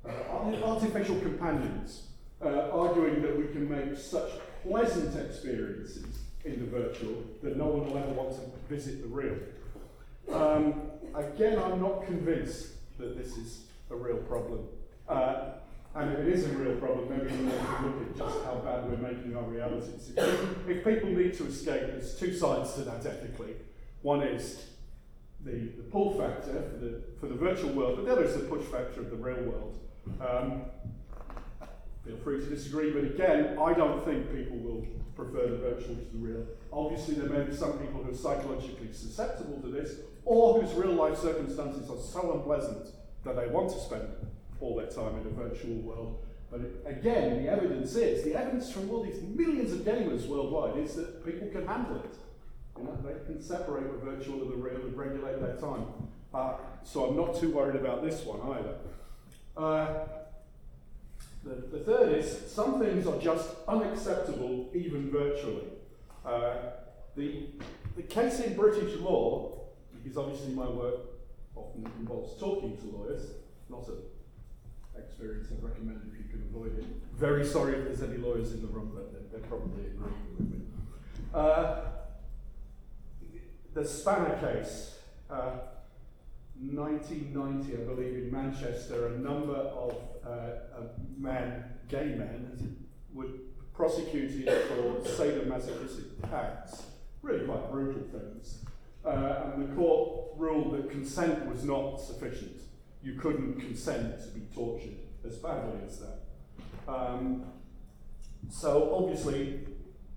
Uh, 0.04 0.66
Artificial 0.66 1.20
Companions, 1.20 2.08
uh, 2.44 2.70
arguing 2.70 3.22
that 3.22 3.38
we 3.38 3.46
can 3.46 3.68
make 3.68 3.96
such 3.98 4.30
pleasant 4.62 5.18
experiences 5.26 6.21
in 6.44 6.60
the 6.60 6.66
virtual 6.66 7.24
that 7.42 7.56
no 7.56 7.66
one 7.66 7.88
will 7.88 7.98
ever 7.98 8.12
want 8.12 8.34
to 8.34 8.40
visit 8.68 9.02
the 9.02 9.08
real. 9.08 9.36
Um, 10.32 10.82
again, 11.14 11.58
I'm 11.58 11.80
not 11.80 12.06
convinced 12.06 12.68
that 12.98 13.16
this 13.16 13.36
is 13.36 13.64
a 13.90 13.94
real 13.94 14.18
problem. 14.18 14.66
Uh, 15.08 15.52
and 15.94 16.12
if 16.12 16.20
it 16.20 16.28
is 16.28 16.46
a 16.46 16.48
real 16.48 16.76
problem, 16.76 17.10
maybe 17.10 17.36
we 17.36 17.44
need 17.44 17.52
to 17.52 17.82
look 17.82 18.00
at 18.00 18.16
just 18.16 18.44
how 18.44 18.54
bad 18.64 18.88
we're 18.88 18.96
making 18.96 19.36
our 19.36 19.42
realities. 19.42 20.12
If, 20.16 20.68
if 20.68 20.84
people 20.84 21.10
need 21.10 21.34
to 21.34 21.46
escape, 21.46 21.82
there's 21.88 22.14
two 22.18 22.34
sides 22.34 22.74
to 22.74 22.80
that 22.82 23.04
ethically. 23.04 23.56
One 24.00 24.22
is 24.22 24.64
the, 25.44 25.50
the 25.50 25.82
pull 25.90 26.18
factor 26.18 26.70
for 26.70 26.78
the, 26.78 27.02
for 27.20 27.26
the 27.26 27.34
virtual 27.34 27.70
world, 27.72 27.96
but 27.96 28.06
the 28.06 28.12
other 28.12 28.24
is 28.24 28.34
the 28.34 28.44
push 28.44 28.64
factor 28.64 29.00
of 29.00 29.10
the 29.10 29.16
real 29.16 29.42
world. 29.42 29.78
Um, 30.20 30.62
feel 32.04 32.16
free 32.18 32.40
to 32.40 32.46
disagree, 32.46 32.90
but 32.90 33.04
again, 33.04 33.58
I 33.58 33.74
don't 33.74 34.04
think 34.04 34.32
people 34.34 34.58
will 34.58 34.86
prefer 35.14 35.48
the 35.48 35.58
virtual 35.58 35.94
to 35.94 36.04
the 36.12 36.18
real. 36.18 36.46
Obviously, 36.72 37.14
there 37.14 37.28
may 37.28 37.44
be 37.44 37.54
some 37.54 37.78
people 37.78 38.02
who 38.02 38.10
are 38.10 38.14
psychologically 38.14 38.92
susceptible 38.92 39.60
to 39.60 39.68
this, 39.68 39.96
or 40.24 40.60
whose 40.60 40.72
real 40.74 40.94
life 40.94 41.18
circumstances 41.18 41.90
are 41.90 41.98
so 41.98 42.32
unpleasant 42.32 42.88
that 43.24 43.36
they 43.36 43.46
want 43.46 43.70
to 43.70 43.78
spend 43.78 44.08
all 44.60 44.76
their 44.76 44.86
time 44.86 45.20
in 45.20 45.26
a 45.26 45.30
virtual 45.30 45.76
world. 45.76 46.24
But 46.50 46.60
again, 46.84 47.42
the 47.42 47.50
evidence 47.50 47.94
is, 47.94 48.24
the 48.24 48.34
evidence 48.34 48.70
from 48.70 48.90
all 48.90 49.02
these 49.02 49.22
millions 49.22 49.72
of 49.72 49.80
gamers 49.80 50.26
worldwide 50.26 50.76
is 50.78 50.94
that 50.96 51.24
people 51.24 51.48
can 51.48 51.66
handle 51.66 51.96
it. 51.96 52.14
You 52.78 52.84
know, 52.84 52.98
they 53.02 53.24
can 53.24 53.42
separate 53.42 53.90
the 53.90 54.10
virtual 54.10 54.42
and 54.42 54.52
the 54.52 54.56
real 54.56 54.76
and 54.76 54.96
regulate 54.96 55.40
their 55.40 55.56
time. 55.56 55.86
Uh, 56.32 56.54
so 56.84 57.06
I'm 57.06 57.16
not 57.16 57.38
too 57.38 57.50
worried 57.50 57.76
about 57.76 58.02
this 58.02 58.22
one 58.24 58.40
either. 58.56 58.74
Uh, 59.56 60.21
the, 61.44 61.78
the, 61.78 61.84
third 61.84 62.18
is 62.18 62.50
some 62.50 62.80
things 62.80 63.06
are 63.06 63.18
just 63.18 63.48
unacceptable, 63.66 64.70
even 64.74 65.10
virtually. 65.10 65.64
Uh, 66.24 66.54
the, 67.16 67.46
the 67.96 68.02
case 68.02 68.40
in 68.40 68.54
British 68.54 68.98
law, 69.00 69.60
because 69.92 70.16
obviously 70.16 70.52
my 70.52 70.68
work 70.68 70.96
often 71.56 71.86
involves 71.98 72.38
talking 72.38 72.76
to 72.76 72.96
lawyers, 72.96 73.26
not 73.68 73.86
an 73.88 73.96
experience 74.96 75.48
I'd 75.50 75.62
recommend 75.62 76.00
if 76.12 76.18
you 76.18 76.30
can 76.30 76.42
avoid 76.48 76.78
it. 76.78 76.84
Very 77.14 77.44
sorry 77.44 77.74
if 77.74 77.84
there's 77.84 78.02
any 78.02 78.18
lawyers 78.18 78.52
in 78.52 78.62
the 78.62 78.68
room, 78.68 78.92
but 78.94 79.12
they're, 79.12 79.40
they're 79.40 79.48
probably 79.48 79.86
agreeing 79.86 80.36
with 80.38 80.50
me. 80.50 80.60
Uh, 81.34 81.80
the 83.74 83.84
Spanner 83.84 84.38
case, 84.38 84.98
uh, 85.30 85.58
1990, 86.62 87.72
I 87.74 87.84
believe, 87.86 88.14
in 88.14 88.32
Manchester, 88.32 89.08
a 89.08 89.18
number 89.18 89.54
of 89.56 89.96
uh, 90.26 90.82
men, 91.16 91.64
gay 91.88 92.14
men, 92.16 92.76
were 93.12 93.26
prosecuted 93.74 94.46
for 94.68 95.00
sadomasochistic 95.08 96.32
acts, 96.32 96.82
really 97.22 97.44
quite 97.44 97.70
brutal 97.70 98.02
things 98.02 98.64
uh, 99.04 99.52
and 99.54 99.68
the 99.68 99.74
court 99.74 100.32
ruled 100.36 100.74
that 100.74 100.90
consent 100.90 101.46
was 101.46 101.64
not 101.64 102.00
sufficient. 102.00 102.60
You 103.02 103.14
couldn't 103.14 103.60
consent 103.60 104.20
to 104.22 104.28
be 104.28 104.42
tortured 104.54 104.96
as 105.26 105.36
badly 105.36 105.80
as 105.86 106.00
that. 106.00 106.18
Um, 106.88 107.44
so 108.48 108.94
obviously, 108.94 109.60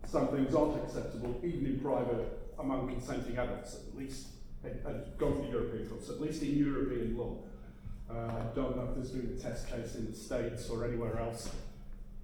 some 0.06 0.28
things 0.28 0.54
aren't 0.54 0.84
acceptable, 0.84 1.40
even 1.44 1.66
in 1.66 1.80
private, 1.80 2.54
among 2.60 2.88
consenting 2.90 3.38
adults, 3.38 3.76
at 3.76 3.98
least, 3.98 4.28
and 4.86 5.18
gone 5.18 5.42
for 5.42 5.50
European 5.50 5.88
courts, 5.88 6.10
at 6.10 6.22
least 6.22 6.42
in 6.44 6.58
European 6.58 7.18
law. 7.18 7.38
Uh, 8.10 8.14
I 8.14 8.56
don't 8.56 8.78
know 8.78 8.88
if 8.90 8.96
there's 8.96 9.12
been 9.12 9.36
a 9.38 9.42
test 9.42 9.70
case 9.70 9.96
in 9.96 10.10
the 10.10 10.16
States 10.16 10.70
or 10.70 10.86
anywhere 10.86 11.20
else. 11.20 11.50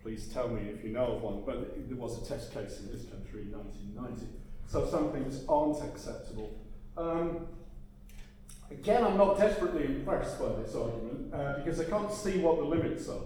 Please 0.03 0.27
tell 0.27 0.47
me 0.47 0.69
if 0.69 0.83
you 0.83 0.91
know 0.91 1.13
of 1.13 1.21
one, 1.21 1.43
but 1.45 1.87
there 1.87 1.97
was 1.97 2.21
a 2.21 2.25
test 2.25 2.53
case 2.53 2.79
in 2.79 2.91
this 2.91 3.05
country 3.05 3.43
in 3.43 3.51
1990. 3.51 4.27
So 4.67 4.87
some 4.89 5.11
things 5.11 5.43
aren't 5.47 5.83
acceptable. 5.83 6.51
Um, 6.97 7.47
again, 8.69 9.03
I'm 9.03 9.17
not 9.17 9.37
desperately 9.37 9.85
impressed 9.85 10.39
by 10.39 10.49
this 10.61 10.75
argument 10.75 11.33
uh, 11.33 11.57
because 11.57 11.79
I 11.79 11.85
can't 11.85 12.11
see 12.11 12.39
what 12.39 12.57
the 12.57 12.63
limits 12.63 13.09
are. 13.09 13.21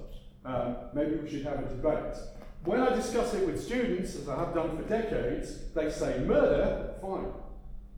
Um, 0.46 0.76
maybe 0.94 1.16
we 1.16 1.30
should 1.30 1.44
have 1.44 1.60
a 1.60 1.68
debate. 1.68 2.16
When 2.64 2.80
I 2.80 2.96
discuss 2.96 3.34
it 3.34 3.46
with 3.46 3.64
students, 3.64 4.16
as 4.16 4.28
I 4.28 4.38
have 4.40 4.54
done 4.54 4.76
for 4.76 4.84
decades, 4.84 5.72
they 5.74 5.90
say 5.92 6.20
murder, 6.20 6.96
fine. 7.02 7.28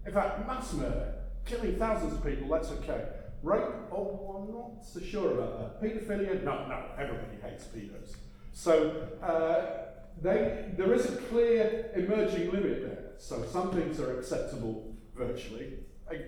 In 0.08 0.14
fact, 0.14 0.48
mass 0.48 0.74
murder, 0.74 1.16
killing 1.46 1.76
thousands 1.76 2.14
of 2.14 2.26
people, 2.26 2.48
that's 2.48 2.70
okay. 2.70 3.04
Rape, 3.44 3.62
oh, 3.92 4.48
I'm 4.48 4.54
not 4.54 4.86
so 4.86 5.02
sure 5.02 5.34
about 5.34 5.82
that. 5.82 5.84
Paedophilia, 5.84 6.44
no, 6.44 6.66
no, 6.68 6.86
everybody 6.98 7.38
hates 7.42 7.66
pedos. 7.66 8.16
So 8.54 9.10
uh, 9.22 9.92
they, 10.22 10.72
there 10.78 10.94
is 10.94 11.06
a 11.08 11.18
clear 11.18 11.92
emerging 11.94 12.52
limit 12.52 12.82
there. 12.84 13.12
So 13.18 13.46
some 13.52 13.72
things 13.74 14.00
are 14.00 14.18
acceptable 14.18 14.96
virtually, 15.14 15.74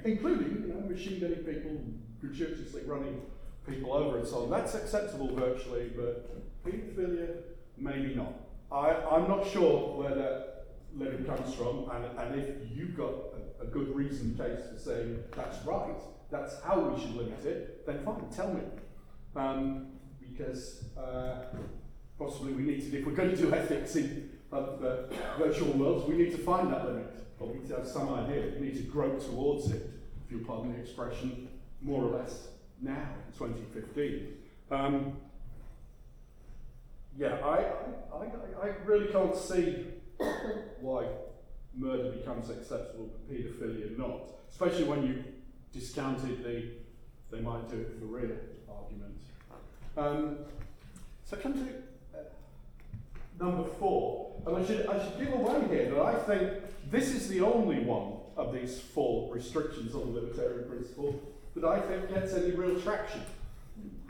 including 0.04 0.66
you 0.68 0.74
know, 0.74 0.82
machine 0.82 1.22
gunning 1.22 1.38
people, 1.38 1.82
gratuitously 2.20 2.84
running 2.86 3.22
people 3.66 3.94
over 3.94 4.18
and 4.20 4.28
so 4.28 4.44
on. 4.44 4.50
That's 4.50 4.76
acceptable 4.76 5.34
virtually, 5.34 5.92
but 5.96 6.66
paedophilia, 6.66 7.38
maybe 7.78 8.14
not. 8.14 8.34
I, 8.72 8.92
I'm 9.10 9.28
not 9.30 9.48
sure 9.48 9.98
where 9.98 10.16
that 10.16 10.66
limit 10.96 11.26
comes 11.26 11.56
from, 11.56 11.90
and, 11.92 12.20
and 12.20 12.42
if 12.42 12.56
you've 12.72 12.96
got 12.96 13.39
a, 13.62 13.66
good 13.66 13.96
reason 13.96 14.36
case 14.38 14.60
for 14.72 14.80
saying 14.80 15.20
that's 15.36 15.66
right, 15.66 16.02
that's 16.32 16.62
how 16.64 16.80
we 16.80 17.00
should 17.00 17.16
limit 17.16 17.46
it, 17.46 17.86
then 17.86 18.04
fine, 18.04 18.30
tell 18.36 18.54
me. 18.54 18.62
Um, 19.36 19.88
because 20.20 20.86
uh, 20.98 21.46
possibly 22.18 22.54
we 22.54 22.64
need 22.64 22.82
to, 22.90 22.98
if 22.98 23.06
we're 23.06 23.14
going 23.14 23.32
to 23.32 23.38
do 23.38 23.54
ethics 23.54 23.96
in 23.96 24.30
uh, 24.52 24.78
virtual 25.38 25.72
worlds, 25.74 26.08
we 26.08 26.16
need 26.16 26.32
to 26.32 26.38
find 26.38 26.72
that 26.72 26.86
limit. 26.86 27.16
But 27.38 27.50
we 27.50 27.60
need 27.60 27.70
to 27.70 27.78
have 27.78 27.88
some 27.88 28.14
idea. 28.14 28.52
We 28.60 28.68
need 28.68 28.76
to 28.78 28.84
grope 28.84 29.24
towards 29.24 29.72
it, 29.72 29.90
if 30.26 30.32
you'll 30.32 30.46
pardon 30.46 30.74
the 30.74 30.80
expression, 30.80 31.48
more 31.82 32.04
or 32.04 32.20
less 32.20 32.50
now, 32.82 33.08
2015. 33.38 34.34
Um, 34.72 35.18
yeah, 37.18 37.38
I, 37.44 37.58
I, 38.16 38.26
I, 38.64 38.68
I 38.68 38.68
really 38.86 39.12
can't 39.12 39.36
see 39.36 39.88
why 40.80 41.08
murder 41.80 42.12
becomes 42.12 42.50
acceptable 42.50 43.08
but 43.08 43.30
paedophilia 43.32 43.98
not, 43.98 44.22
especially 44.52 44.84
when 44.84 45.06
you 45.06 45.24
discounted 45.72 46.44
the 46.44 46.64
they 47.32 47.42
might 47.42 47.70
do 47.70 47.78
it 47.78 48.00
for 48.00 48.06
real 48.06 48.36
argument. 48.68 49.22
Um, 49.96 50.38
so 51.26 51.38
come 51.38 51.54
to 51.54 52.18
uh, 52.18 52.24
number 53.40 53.70
four, 53.78 54.42
and 54.48 54.58
I 54.58 54.66
should, 54.66 54.88
I 54.88 55.04
should 55.04 55.20
give 55.20 55.34
away 55.34 55.68
here 55.70 55.92
that 55.92 56.02
I 56.02 56.16
think 56.16 56.54
this 56.90 57.10
is 57.10 57.28
the 57.28 57.42
only 57.42 57.80
one 57.82 58.14
of 58.36 58.54
these 58.54 58.80
four 58.80 59.34
restrictions 59.34 59.94
on 59.94 60.14
the 60.14 60.22
libertarian 60.22 60.68
principle 60.68 61.22
that 61.56 61.66
I 61.66 61.80
think 61.82 62.10
gets 62.10 62.34
any 62.34 62.52
real 62.52 62.80
traction. 62.80 63.22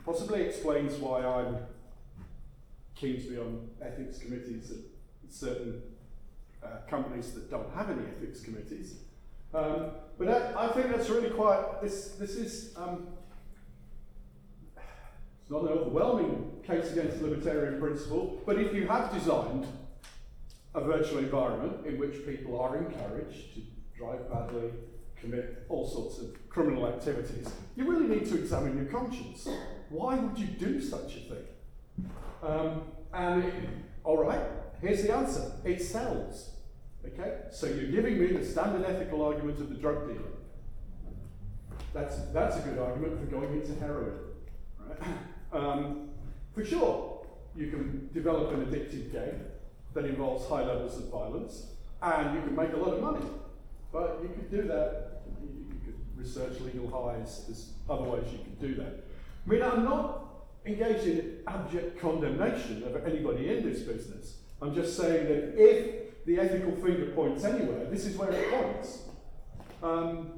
Possibly 0.04 0.40
explains 0.40 0.94
why 0.94 1.20
I'm 1.24 1.58
keen 2.94 3.20
to 3.20 3.28
be 3.28 3.38
on 3.38 3.68
ethics 3.82 4.18
committees 4.18 4.70
at 4.70 5.32
certain 5.32 5.82
uh, 6.62 6.88
companies 6.88 7.32
that 7.32 7.50
don't 7.50 7.72
have 7.74 7.90
any 7.90 8.02
ethics 8.06 8.40
committees. 8.40 8.96
Um, 9.52 9.90
but 10.18 10.26
that, 10.28 10.56
I 10.56 10.68
think 10.68 10.90
that's 10.90 11.08
really 11.08 11.30
quite, 11.30 11.82
this, 11.82 12.10
this 12.12 12.36
is, 12.36 12.76
um, 12.76 13.08
it's 15.42 15.50
not 15.50 15.62
an 15.62 15.68
overwhelming 15.68 16.52
case 16.64 16.92
against 16.92 17.20
libertarian 17.20 17.80
principle, 17.80 18.40
but 18.46 18.58
if 18.58 18.72
you 18.74 18.86
have 18.86 19.12
designed 19.12 19.66
a 20.74 20.80
virtual 20.80 21.18
environment 21.18 21.84
in 21.84 21.98
which 21.98 22.24
people 22.24 22.60
are 22.60 22.76
encouraged 22.76 23.54
to 23.54 23.60
drive 23.96 24.30
badly, 24.30 24.70
commit 25.16 25.66
all 25.68 25.86
sorts 25.86 26.18
of 26.20 26.48
criminal 26.48 26.86
activities, 26.86 27.48
you 27.76 27.90
really 27.90 28.06
need 28.06 28.26
to 28.26 28.38
examine 28.38 28.76
your 28.76 28.86
conscience. 28.86 29.48
Why 29.88 30.14
would 30.16 30.38
you 30.38 30.46
do 30.46 30.80
such 30.80 31.16
a 31.16 31.20
thing? 31.20 32.08
Um, 32.42 32.82
and 33.12 33.44
it, 33.44 33.54
all 34.04 34.18
right, 34.22 34.40
here's 34.80 35.02
the 35.02 35.14
answer: 35.14 35.52
it 35.64 35.82
sells. 35.82 36.50
Okay, 37.04 37.38
so 37.50 37.66
you're 37.66 37.90
giving 37.90 38.18
me 38.18 38.26
the 38.26 38.44
standard 38.44 38.84
ethical 38.84 39.22
argument 39.22 39.58
of 39.58 39.70
the 39.70 39.74
drug 39.74 40.06
dealer. 40.06 40.30
That's 41.94 42.16
that's 42.32 42.56
a 42.56 42.60
good 42.60 42.78
argument 42.78 43.18
for 43.18 43.26
going 43.26 43.52
into 43.52 43.78
heroin. 43.80 44.14
Right? 44.78 44.98
Um, 45.52 46.10
for 46.54 46.64
sure, 46.64 47.26
you 47.56 47.70
can 47.70 48.08
develop 48.14 48.52
an 48.52 48.64
addictive 48.66 49.10
game 49.10 49.40
that 49.94 50.04
involves 50.04 50.48
high 50.48 50.64
levels 50.64 50.96
of 50.96 51.10
violence, 51.10 51.66
and 52.00 52.36
you 52.36 52.42
can 52.42 52.54
make 52.54 52.72
a 52.72 52.76
lot 52.76 52.94
of 52.94 53.02
money. 53.02 53.26
But 53.92 54.20
you 54.22 54.28
could 54.28 54.50
do 54.50 54.62
that. 54.68 55.22
You, 55.42 55.74
could 55.84 55.96
research 56.16 56.60
legal 56.60 56.88
highs. 56.88 57.46
There's 57.46 57.72
other 57.88 58.08
ways 58.08 58.24
you 58.30 58.38
could 58.38 58.60
do 58.60 58.74
that. 58.76 59.04
I 59.44 59.50
mean, 59.50 59.62
I'm 59.62 59.84
not 59.84 60.28
engaged 60.64 61.06
in 61.06 61.38
abject 61.46 62.00
condemnation 62.00 62.84
of 62.84 63.04
anybody 63.04 63.56
in 63.56 63.68
this 63.68 63.80
business. 63.80 64.39
I'm 64.62 64.74
just 64.74 64.96
saying 64.96 65.26
that 65.26 65.54
if 65.56 66.24
the 66.26 66.38
ethical 66.38 66.72
finger 66.76 67.06
points 67.12 67.44
anywhere, 67.44 67.86
this 67.86 68.04
is 68.06 68.16
where 68.16 68.30
it 68.30 68.50
points. 68.50 69.02
Um, 69.82 70.32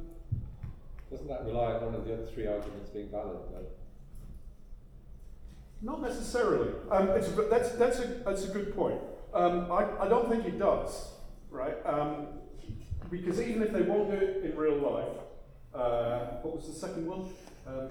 Doesn't 1.11 1.29
that 1.29 1.45
rely 1.45 1.73
on 1.73 1.87
one 1.87 1.95
of 1.95 2.05
the 2.05 2.15
other 2.15 2.27
three 2.27 2.47
arguments 2.47 2.91
being 2.91 3.09
valid, 3.09 3.39
though? 3.53 3.67
Not 5.83 6.01
necessarily. 6.01 6.73
Um, 6.91 7.09
a, 7.09 7.21
that's, 7.51 7.71
that's, 7.73 7.99
a, 7.99 8.07
that's 8.25 8.45
a 8.45 8.49
good 8.49 8.77
point. 8.77 9.01
Um, 9.35 9.73
I, 9.73 9.89
I 10.01 10.09
don't 10.09 10.31
think 10.31 10.45
it 10.45 10.59
does, 10.59 11.09
right? 11.51 11.75
Um, 11.85 12.27
because 13.11 13.41
even 13.41 13.63
if 13.63 13.73
they 13.73 13.83
won't 13.83 14.11
do 14.11 14.17
it 14.17 14.45
in 14.45 14.57
real 14.57 14.77
life, 14.77 15.19
uh, 15.75 16.37
what 16.43 16.57
was 16.57 16.67
the 16.67 16.75
second 16.75 17.07
one? 17.07 17.29
Um, 17.67 17.89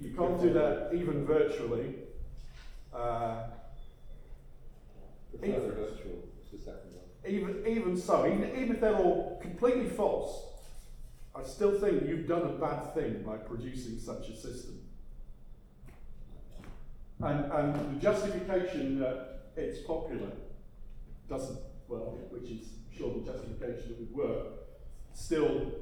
you 0.00 0.14
can't 0.16 0.40
do 0.40 0.52
that 0.54 0.90
even 0.94 1.26
virtually. 1.26 1.96
Uh, 2.94 3.42
even, 5.34 5.60
virtual 5.60 6.28
is 6.42 6.50
the 6.52 6.58
second 6.58 6.94
one. 6.94 7.04
Even, 7.26 7.64
even 7.66 7.96
so, 7.96 8.26
even, 8.26 8.50
even 8.50 8.74
if 8.74 8.80
they're 8.80 8.96
all 8.96 9.38
completely 9.42 9.88
false, 9.88 10.44
I 11.34 11.44
still 11.44 11.78
think 11.78 12.06
you've 12.06 12.26
done 12.26 12.42
a 12.42 12.58
bad 12.58 12.94
thing 12.94 13.22
by 13.22 13.36
producing 13.36 13.98
such 13.98 14.28
a 14.28 14.36
system. 14.36 14.80
And, 17.20 17.50
and 17.52 17.96
the 17.96 18.00
justification 18.00 18.98
that 19.00 19.52
it's 19.56 19.80
popular 19.80 20.30
doesn't, 21.28 21.58
well, 21.88 22.18
which 22.30 22.50
is 22.50 22.68
sure 22.96 23.12
the 23.14 23.32
justification 23.32 23.88
that 23.88 23.98
would 24.00 24.14
work, 24.14 24.46
still 25.14 25.72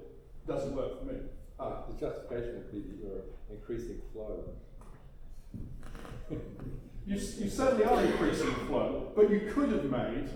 doesn't 0.46 0.74
work 0.74 0.98
for 1.00 1.04
me. 1.06 1.18
Uh, 1.58 1.82
the 1.90 1.98
justification 1.98 2.54
would 2.56 2.72
be 2.72 2.80
that 2.80 2.98
you're 3.02 3.22
increasing 3.50 4.00
flow. 4.12 4.44
you, 7.06 7.14
you 7.14 7.48
certainly 7.48 7.84
are 7.84 8.02
increasing 8.02 8.52
flow, 8.66 9.12
but 9.14 9.30
you 9.30 9.50
could 9.54 9.70
have 9.70 9.84
made 9.84 10.28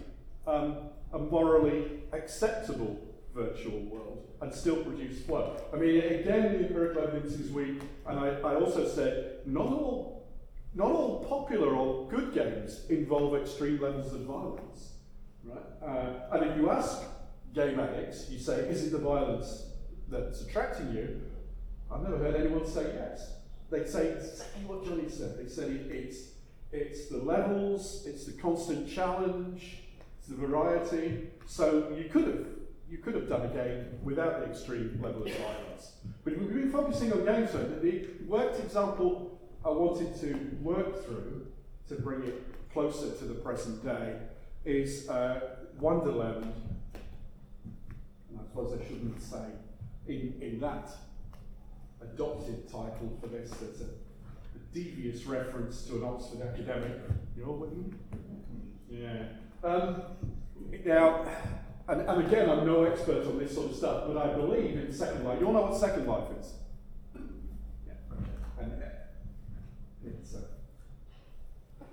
um, 0.47 0.77
a 1.13 1.19
morally 1.19 2.03
acceptable 2.13 2.99
virtual 3.35 3.81
world 3.81 4.29
and 4.41 4.55
still 4.55 4.83
produce 4.83 5.21
flow. 5.23 5.57
I 5.73 5.77
mean, 5.77 5.99
again, 5.99 6.53
the 6.53 6.67
empirical 6.67 7.03
evidence 7.03 7.35
is 7.35 7.51
weak, 7.51 7.81
and 8.07 8.19
I, 8.19 8.29
I 8.41 8.55
also 8.55 8.89
said 8.89 9.41
not 9.47 9.67
all 9.67 10.21
not 10.73 10.93
all 10.93 11.25
popular 11.25 11.75
or 11.75 12.09
good 12.09 12.33
games 12.33 12.87
involve 12.89 13.35
extreme 13.35 13.81
levels 13.81 14.13
of 14.15 14.21
violence. 14.21 14.93
Right? 15.43 15.59
Uh, 15.83 16.37
and 16.37 16.51
if 16.51 16.57
you 16.57 16.71
ask 16.71 17.03
game 17.53 17.81
addicts, 17.81 18.31
you 18.31 18.39
say, 18.39 18.61
is 18.69 18.87
it 18.87 18.93
the 18.93 18.99
violence 18.99 19.65
that's 20.09 20.43
attracting 20.43 20.93
you? 20.95 21.23
I've 21.91 22.03
never 22.03 22.19
heard 22.19 22.37
anyone 22.37 22.65
say 22.67 22.93
yes. 22.95 23.33
They 23.71 23.85
say 23.85 24.13
exactly 24.13 24.63
what 24.65 24.85
Johnny 24.85 25.09
said. 25.09 25.39
They 25.39 25.49
say 25.49 25.65
it's, 25.65 26.35
it's 26.73 27.09
the 27.09 27.19
levels, 27.19 28.05
it's 28.07 28.27
the 28.27 28.33
constant 28.33 28.89
challenge, 28.89 29.79
it's 30.19 30.29
the 30.29 30.37
variety. 30.37 31.29
So 31.47 31.93
you 31.97 32.09
could 32.09 32.27
have 32.27 32.47
you 32.89 32.99
could 32.99 33.15
have 33.15 33.29
done 33.29 33.43
a 33.43 33.49
game 33.49 33.87
without 34.03 34.41
the 34.41 34.47
extreme 34.47 34.99
level 35.01 35.23
of 35.23 35.33
violence. 35.33 35.93
But 36.25 36.37
we've 36.39 36.53
been 36.53 36.73
focusing 36.73 37.13
on 37.13 37.25
games, 37.25 37.53
so 37.53 37.59
the 37.59 38.09
worked 38.27 38.59
example 38.59 39.41
I 39.65 39.69
wanted 39.69 40.19
to 40.23 40.35
work 40.61 41.05
through 41.05 41.47
to 41.89 41.95
bring 41.95 42.25
it 42.25 42.43
closer 42.73 43.11
to 43.17 43.25
the 43.25 43.35
present 43.35 43.85
day 43.85 44.17
is 44.65 45.09
uh, 45.09 45.57
Wonderland. 45.79 46.53
And 48.31 48.41
I 48.41 48.43
suppose 48.43 48.79
I 48.79 48.85
shouldn't 48.89 49.23
say 49.23 49.45
in, 50.09 50.35
in 50.41 50.61
that 50.61 50.91
adopted 52.03 52.69
title 52.69 53.17
for 53.21 53.29
this, 53.29 53.53
a 53.53 54.10
devious 54.73 55.25
reference 55.25 55.83
to 55.87 55.97
an 55.97 56.05
Oxford 56.05 56.43
academic. 56.43 56.93
You 57.37 57.45
know 57.45 57.53
what 57.53 57.71
Yeah. 58.89 59.25
Um, 59.63 60.03
now, 60.85 61.27
and, 61.89 62.03
and 62.03 62.27
again, 62.27 62.49
I'm 62.49 62.65
no 62.67 62.85
expert 62.85 63.27
on 63.27 63.39
this 63.39 63.55
sort 63.55 63.71
of 63.71 63.77
stuff, 63.77 64.05
but 64.07 64.17
I 64.17 64.33
believe 64.35 64.77
in 64.77 64.93
Second 64.93 65.25
Life. 65.25 65.41
You 65.41 65.47
all 65.47 65.53
know 65.53 65.63
what 65.63 65.77
Second 65.77 66.07
Life 66.07 66.29
is? 66.41 66.53
Yeah. 67.87 67.95
And 68.61 68.83
it's, 70.05 70.35
uh, 70.35 71.85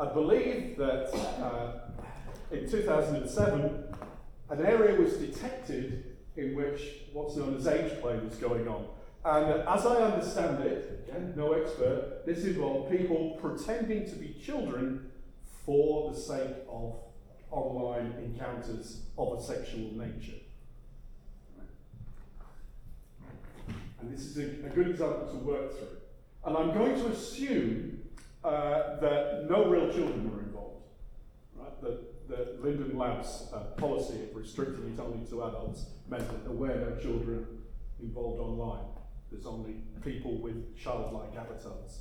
I 0.00 0.12
believe 0.12 0.76
that 0.76 1.14
uh, 1.40 1.72
in 2.50 2.68
2007, 2.68 3.84
an 4.50 4.66
area 4.66 5.00
was 5.00 5.14
detected 5.14 6.16
in 6.36 6.54
which 6.56 6.80
what's 7.12 7.36
known 7.36 7.56
as 7.56 7.66
age 7.66 8.00
play 8.00 8.18
was 8.18 8.34
going 8.36 8.66
on. 8.66 8.86
And 9.24 9.68
as 9.68 9.84
I 9.84 9.96
understand 9.96 10.64
it, 10.64 11.06
again, 11.08 11.34
no 11.36 11.52
expert, 11.52 12.22
this 12.24 12.44
involved 12.44 12.90
people 12.90 13.38
pretending 13.40 14.08
to 14.08 14.16
be 14.16 14.36
children 14.42 15.10
for 15.64 16.12
the 16.12 16.18
sake 16.18 16.56
of 16.70 16.94
online 17.50 18.14
encounters 18.22 19.02
of 19.16 19.38
a 19.38 19.42
sexual 19.42 19.92
nature. 19.94 20.38
And 24.00 24.12
this 24.12 24.20
is 24.20 24.38
a, 24.38 24.66
a 24.66 24.70
good 24.70 24.88
example 24.88 25.28
to 25.28 25.36
work 25.38 25.76
through. 25.76 25.88
And 26.44 26.56
I'm 26.56 26.72
going 26.72 26.94
to 26.94 27.08
assume 27.08 28.02
uh, 28.44 29.00
that 29.00 29.46
no 29.50 29.68
real 29.68 29.92
children 29.92 30.30
were 30.32 30.40
involved. 30.40 30.84
Right? 31.56 31.82
That, 31.82 32.28
that 32.28 32.64
Linden 32.64 32.96
Lab's 32.96 33.48
uh, 33.52 33.58
policy 33.76 34.22
of 34.22 34.36
restricting 34.36 34.94
it 34.94 35.00
only 35.00 35.26
to 35.26 35.44
adults 35.44 35.86
meant 36.08 36.26
that 36.28 36.44
there 36.44 36.52
were 36.52 36.68
no 36.68 36.96
children 37.02 37.46
involved 38.00 38.40
online. 38.40 38.84
There's 39.30 39.46
only 39.46 39.76
people 40.02 40.38
with 40.38 40.76
childlike 40.76 41.36
avatars, 41.36 42.00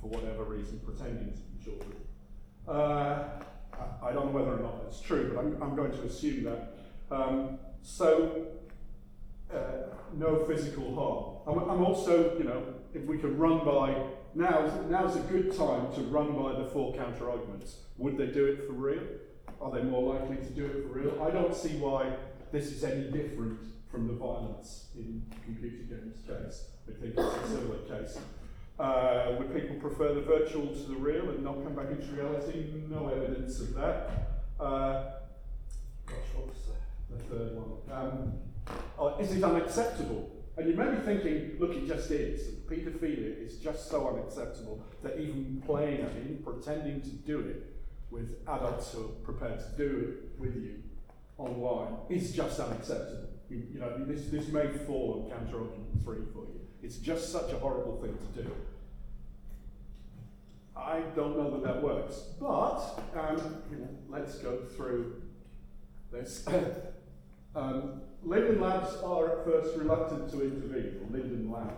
for 0.00 0.08
whatever 0.08 0.44
reason, 0.44 0.80
pretending 0.84 1.32
to 1.32 1.40
be 1.40 1.64
children. 1.64 1.96
Uh, 2.66 3.24
I, 3.72 4.08
I, 4.08 4.12
don't 4.12 4.26
know 4.26 4.32
whether 4.32 4.54
or 4.54 4.60
not 4.60 4.82
that's 4.82 5.00
true, 5.00 5.32
but 5.34 5.40
I'm, 5.40 5.62
I'm 5.62 5.76
going 5.76 5.92
to 5.92 6.02
assume 6.02 6.44
that. 6.44 6.74
Um, 7.10 7.58
so, 7.82 8.46
uh, 9.52 9.94
no 10.14 10.44
physical 10.44 10.94
harm. 10.94 11.58
I'm, 11.58 11.70
I'm 11.70 11.84
also, 11.84 12.36
you 12.38 12.44
know, 12.44 12.62
if 12.94 13.04
we 13.04 13.18
could 13.18 13.38
run 13.38 13.64
by 13.64 13.94
now, 14.34 14.66
now's 14.88 15.16
a 15.16 15.20
good 15.20 15.56
time 15.56 15.92
to 15.94 16.00
run 16.02 16.34
by 16.40 16.58
the 16.58 16.68
four 16.70 16.94
counter 16.94 17.30
arguments. 17.30 17.76
Would 17.98 18.16
they 18.16 18.26
do 18.26 18.46
it 18.46 18.66
for 18.66 18.72
real? 18.72 19.02
Are 19.60 19.70
they 19.70 19.82
more 19.82 20.14
likely 20.14 20.36
to 20.36 20.50
do 20.50 20.64
it 20.64 20.82
for 20.82 20.98
real? 20.98 21.22
I 21.22 21.30
don't 21.30 21.54
see 21.54 21.76
why 21.76 22.12
this 22.50 22.66
is 22.66 22.82
any 22.84 23.10
different 23.10 23.60
from 23.92 24.08
the 24.08 24.14
violence 24.14 24.86
in 24.96 25.22
computer 25.44 25.84
games 25.84 26.16
case. 26.26 26.70
I 26.88 26.98
think 26.98 27.14
it's 27.14 27.36
a 27.36 27.48
similar 27.48 27.78
case. 27.80 28.18
Uh, 28.80 29.36
would 29.38 29.54
people 29.54 29.76
prefer 29.76 30.14
the 30.14 30.22
virtual 30.22 30.66
to 30.68 30.82
the 30.88 30.96
real 30.96 31.28
and 31.28 31.44
not 31.44 31.62
come 31.62 31.74
back 31.74 31.90
into 31.90 32.10
reality? 32.12 32.72
No 32.88 33.08
evidence 33.08 33.60
of 33.60 33.74
that. 33.74 34.10
Uh, 34.58 35.04
gosh, 36.06 36.16
what 36.34 36.48
was 36.48 36.56
the, 36.66 37.16
the 37.16 37.22
third 37.24 37.52
one? 37.54 37.72
Um, 37.92 38.32
oh, 38.98 39.18
is 39.18 39.36
it 39.36 39.44
unacceptable? 39.44 40.30
And 40.56 40.68
you 40.68 40.74
may 40.74 40.90
be 40.90 40.96
thinking, 41.02 41.56
look, 41.58 41.72
it 41.76 41.86
just 41.86 42.10
is. 42.10 42.48
Paedophilia 42.66 43.46
is 43.46 43.58
just 43.58 43.90
so 43.90 44.08
unacceptable 44.08 44.82
that 45.02 45.18
even 45.18 45.62
playing 45.66 46.00
at 46.00 46.10
it, 46.10 46.44
pretending 46.44 47.02
to 47.02 47.10
do 47.10 47.40
it 47.40 47.76
with 48.10 48.36
adults 48.48 48.92
who 48.92 49.04
are 49.04 49.08
prepared 49.22 49.58
to 49.60 49.76
do 49.76 49.98
it 50.08 50.40
with 50.40 50.56
you 50.56 50.82
online 51.38 51.94
is 52.08 52.32
just 52.32 52.58
unacceptable. 52.60 53.28
You, 53.50 53.80
know, 53.80 54.04
this, 54.04 54.26
this 54.28 54.48
may 54.48 54.66
fall 54.86 55.24
on 55.24 55.38
counter 55.38 55.58
argument 55.58 56.02
three 56.04 56.24
for 56.32 56.44
you. 56.44 56.60
It's 56.82 56.96
just 56.96 57.30
such 57.30 57.52
a 57.52 57.58
horrible 57.58 58.00
thing 58.00 58.16
to 58.34 58.42
do. 58.42 58.50
I 60.74 61.00
don't 61.14 61.36
know 61.36 61.50
that 61.50 61.62
that 61.62 61.82
works, 61.82 62.14
but 62.40 62.80
um, 63.14 63.62
you 63.70 63.78
know, 63.78 63.88
let's 64.08 64.36
go 64.36 64.58
through 64.76 65.22
this. 66.10 66.46
um, 67.54 68.00
Linden 68.22 68.60
Labs 68.60 68.94
are 69.02 69.40
at 69.40 69.44
first 69.44 69.76
reluctant 69.76 70.30
to 70.30 70.42
intervene, 70.42 71.00
or 71.00 71.16
Linden 71.16 71.50
Lab. 71.50 71.72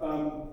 Um, 0.00 0.48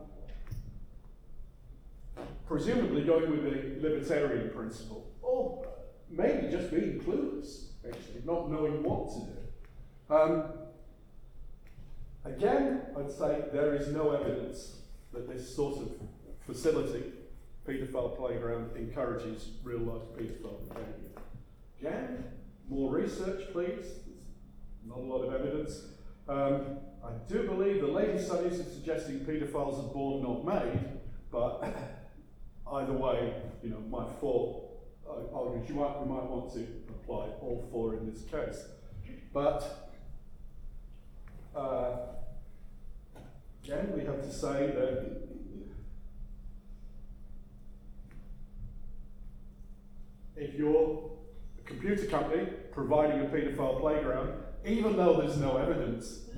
presumably 2.47 3.03
going 3.03 3.29
with 3.31 3.43
the 3.43 3.87
libertarian 3.87 4.49
principle, 4.49 5.07
or 5.21 5.67
maybe 6.09 6.51
just 6.51 6.71
being 6.71 6.99
clueless, 6.99 7.67
actually, 7.87 8.21
not 8.25 8.51
knowing 8.51 8.83
what 8.83 9.09
to 9.13 9.19
do. 9.19 9.37
Um, 10.09 10.45
again, 12.25 12.81
I'd 12.97 13.11
say 13.11 13.43
there 13.53 13.75
is 13.75 13.89
no 13.89 14.11
evidence 14.11 14.77
that 15.13 15.29
this 15.29 15.55
sort 15.55 15.77
of 15.77 15.91
facility, 16.47 17.03
paedophile 17.67 18.17
playground, 18.17 18.75
encourages 18.75 19.51
real 19.63 19.79
life 19.79 20.01
paedophile 20.17 20.67
behaviour. 20.67 21.09
Again, 21.79 22.23
more 22.67 22.91
research, 22.91 23.51
please. 23.51 23.85
There's 23.85 24.87
not 24.87 24.97
a 24.97 25.01
lot 25.01 25.23
of 25.23 25.33
evidence. 25.33 25.83
Um, 26.27 26.77
I 27.03 27.11
do 27.31 27.43
believe 27.43 27.81
the 27.81 27.87
latest 27.87 28.27
studies 28.27 28.59
are 28.59 28.63
suggesting 28.63 29.19
paedophiles 29.19 29.79
are 29.79 29.93
born, 29.93 30.23
not 30.23 30.43
made, 30.43 30.79
but 31.31 31.63
either 32.73 32.93
way, 32.93 33.33
you 33.63 33.69
know, 33.69 33.79
my 33.89 34.05
four 34.19 34.69
arguments, 35.33 35.69
you 35.69 35.75
might, 35.75 35.99
might 36.05 36.23
want 36.23 36.51
to 36.53 36.65
apply 36.89 37.27
all 37.41 37.67
four 37.71 37.95
in 37.95 38.11
this 38.11 38.23
case. 38.23 38.65
But 39.33 39.88
uh, 41.55 41.91
again, 43.63 43.91
we 43.95 44.03
have 44.03 44.21
to 44.21 44.31
say 44.31 44.67
that 44.67 45.29
if 50.35 50.53
you're 50.55 51.11
a 51.59 51.61
computer 51.67 52.05
company 52.05 52.47
providing 52.71 53.21
a 53.21 53.25
paedophile 53.25 53.79
playground, 53.79 54.33
even 54.65 54.95
though 54.95 55.17
there's 55.17 55.37
no 55.37 55.57
evidence 55.57 56.29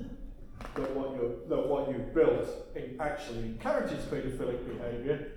that 0.74 0.94
what, 0.94 1.12
you 1.12 1.40
that 1.48 1.68
what 1.68 1.88
you've 1.88 2.14
built 2.14 2.48
actually 3.00 3.40
encourages 3.40 4.04
paedophilic 4.04 4.66
behaviour, 4.66 5.32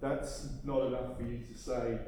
that's 0.00 0.48
not 0.64 0.86
enough 0.86 1.16
for 1.16 1.24
you 1.24 1.38
to 1.38 1.58
say 1.58 1.98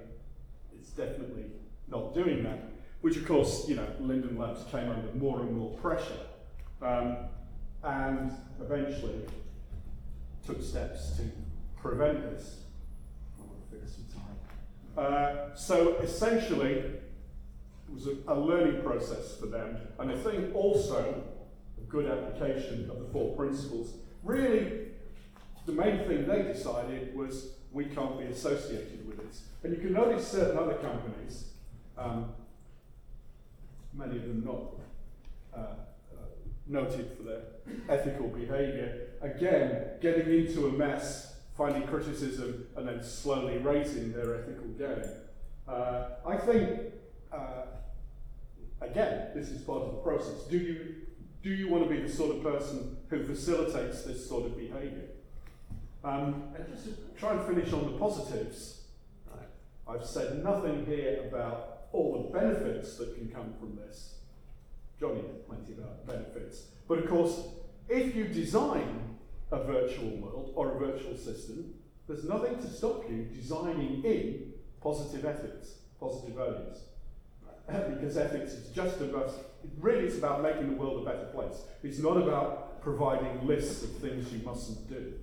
it's 0.79 0.90
definitely 0.90 1.46
not 1.88 2.14
doing 2.14 2.42
that. 2.44 2.70
Which, 3.01 3.16
of 3.16 3.27
course, 3.27 3.66
you 3.66 3.77
know, 3.77 3.87
Linden 3.99 4.37
Labs 4.38 4.62
came 4.70 4.90
under 4.90 5.12
more 5.14 5.40
and 5.40 5.57
more 5.57 5.70
pressure 5.79 6.20
um, 6.83 7.16
and 7.83 8.33
eventually 8.61 9.21
took 10.47 10.62
steps 10.62 11.16
to 11.16 11.23
prevent 11.81 12.23
this. 12.23 12.57
Uh, 14.97 15.55
so 15.55 15.97
essentially, 15.97 16.73
it 16.73 17.03
was 17.93 18.07
a, 18.07 18.16
a 18.29 18.35
learning 18.35 18.83
process 18.83 19.37
for 19.37 19.47
them, 19.47 19.79
and 19.99 20.11
I 20.11 20.16
think 20.16 20.55
also 20.55 21.23
a 21.79 21.90
good 21.90 22.07
application 22.07 22.90
of 22.90 22.99
the 22.99 23.07
four 23.12 23.35
principles. 23.37 23.95
Really, 24.23 24.88
the 25.66 25.73
main 25.73 26.07
thing 26.07 26.27
they 26.27 26.43
decided 26.43 27.14
was 27.14 27.53
we 27.73 27.85
can't 27.87 28.19
be 28.19 28.27
associated 28.27 29.07
with 29.07 29.19
this. 29.19 29.43
And 29.62 29.73
you 29.73 29.81
can 29.81 29.93
notice 29.93 30.27
certain 30.27 30.59
other 30.59 30.75
companies, 30.75 31.51
um, 31.97 32.33
many 33.93 34.16
of 34.16 34.23
them 34.23 34.45
not 34.45 35.59
uh, 35.59 35.75
noted 36.70 37.11
for 37.16 37.22
their 37.24 37.42
ethical 37.88 38.28
behaviour, 38.28 39.09
again, 39.20 39.90
getting 40.00 40.33
into 40.33 40.66
a 40.66 40.72
mess, 40.72 41.35
finding 41.56 41.87
criticism, 41.87 42.66
and 42.76 42.88
then 42.88 43.02
slowly 43.02 43.59
raising 43.59 44.12
their 44.12 44.37
ethical 44.37 44.68
game. 44.78 45.04
Uh, 45.68 46.04
I 46.26 46.37
think, 46.37 46.80
uh, 47.33 47.66
again, 48.80 49.28
this 49.35 49.48
is 49.50 49.62
part 49.62 49.83
of 49.83 49.92
the 49.92 49.98
process. 49.98 50.44
Do 50.48 50.59
you, 50.59 50.94
do 51.42 51.50
you 51.50 51.68
want 51.68 51.85
to 51.85 51.90
be 51.90 52.00
the 52.00 52.09
sort 52.09 52.37
of 52.37 52.42
person 52.42 52.96
who 53.09 53.26
facilitates 53.26 54.02
this 54.02 54.26
sort 54.28 54.46
of 54.46 54.56
behaviour? 54.56 55.09
Um, 56.02 56.44
and 56.56 56.66
just 56.72 56.85
to 56.85 56.92
try 57.18 57.33
and 57.33 57.46
finish 57.46 57.72
on 57.72 57.92
the 57.92 57.98
positives, 57.98 58.80
I've 59.90 60.06
said 60.06 60.44
nothing 60.44 60.87
here 60.87 61.24
about 61.26 61.88
all 61.92 62.22
the 62.22 62.38
benefits 62.38 62.96
that 62.96 63.16
can 63.16 63.28
come 63.28 63.54
from 63.59 63.76
this. 63.76 64.14
Johnny 65.00 65.22
had 65.22 65.46
plenty 65.46 65.72
about 65.72 66.06
benefits. 66.06 66.66
But 66.86 66.98
of 66.98 67.08
course, 67.08 67.40
if 67.88 68.14
you 68.14 68.26
design 68.26 69.16
a 69.50 69.64
virtual 69.64 70.10
world 70.18 70.52
or 70.54 70.76
a 70.76 70.78
virtual 70.78 71.16
system, 71.16 71.74
there's 72.06 72.24
nothing 72.24 72.56
to 72.56 72.68
stop 72.68 73.08
you 73.08 73.28
designing 73.34 74.04
in 74.04 74.52
positive 74.82 75.24
ethics, 75.24 75.76
positive 75.98 76.36
values. 76.36 76.78
because 77.94 78.16
ethics 78.16 78.52
is 78.52 78.68
just 78.70 79.00
about, 79.00 79.32
really 79.78 80.04
it's 80.04 80.18
about 80.18 80.42
making 80.42 80.68
the 80.68 80.76
world 80.76 81.06
a 81.06 81.10
better 81.10 81.26
place. 81.26 81.62
It's 81.82 81.98
not 81.98 82.16
about 82.16 82.82
providing 82.82 83.46
lists 83.46 83.82
of 83.84 83.90
things 83.98 84.32
you 84.32 84.40
mustn't 84.44 84.88
do. 84.88 85.14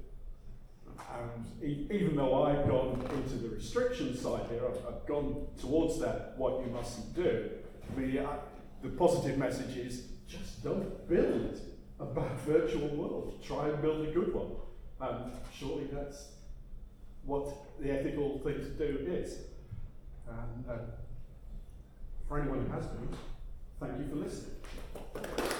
And 1.13 1.45
e- 1.63 1.87
even 1.91 2.15
though 2.15 2.43
I've 2.43 2.67
gone 2.67 3.01
into 3.15 3.35
the 3.35 3.49
restriction 3.49 4.15
side 4.15 4.45
here, 4.49 4.61
I've, 4.67 4.93
I've 4.93 5.05
gone 5.05 5.47
towards 5.59 5.99
that, 5.99 6.33
what 6.37 6.65
you 6.65 6.71
mustn't 6.71 7.15
do, 7.15 7.49
the, 7.95 8.19
uh, 8.19 8.37
the 8.81 8.89
positive 8.89 9.37
message 9.37 9.77
is 9.77 10.03
just 10.27 10.63
don't 10.63 11.07
build 11.07 11.59
a 11.99 12.05
bad 12.05 12.39
virtual 12.45 12.87
world. 12.89 13.41
Try 13.43 13.69
and 13.69 13.81
build 13.81 14.07
a 14.07 14.11
good 14.11 14.33
one. 14.33 14.51
And 14.99 15.31
surely 15.53 15.87
that's 15.91 16.29
what 17.25 17.47
the 17.79 17.91
ethical 17.91 18.39
thing 18.39 18.55
to 18.55 18.69
do 18.69 19.05
is. 19.07 19.39
And 20.27 20.65
uh, 20.69 20.77
for 22.27 22.39
anyone 22.39 22.65
who 22.65 22.71
has 22.73 22.85
been, 22.87 23.09
thank 23.79 23.99
you 23.99 24.07
for 24.09 24.15
listening. 24.15 25.56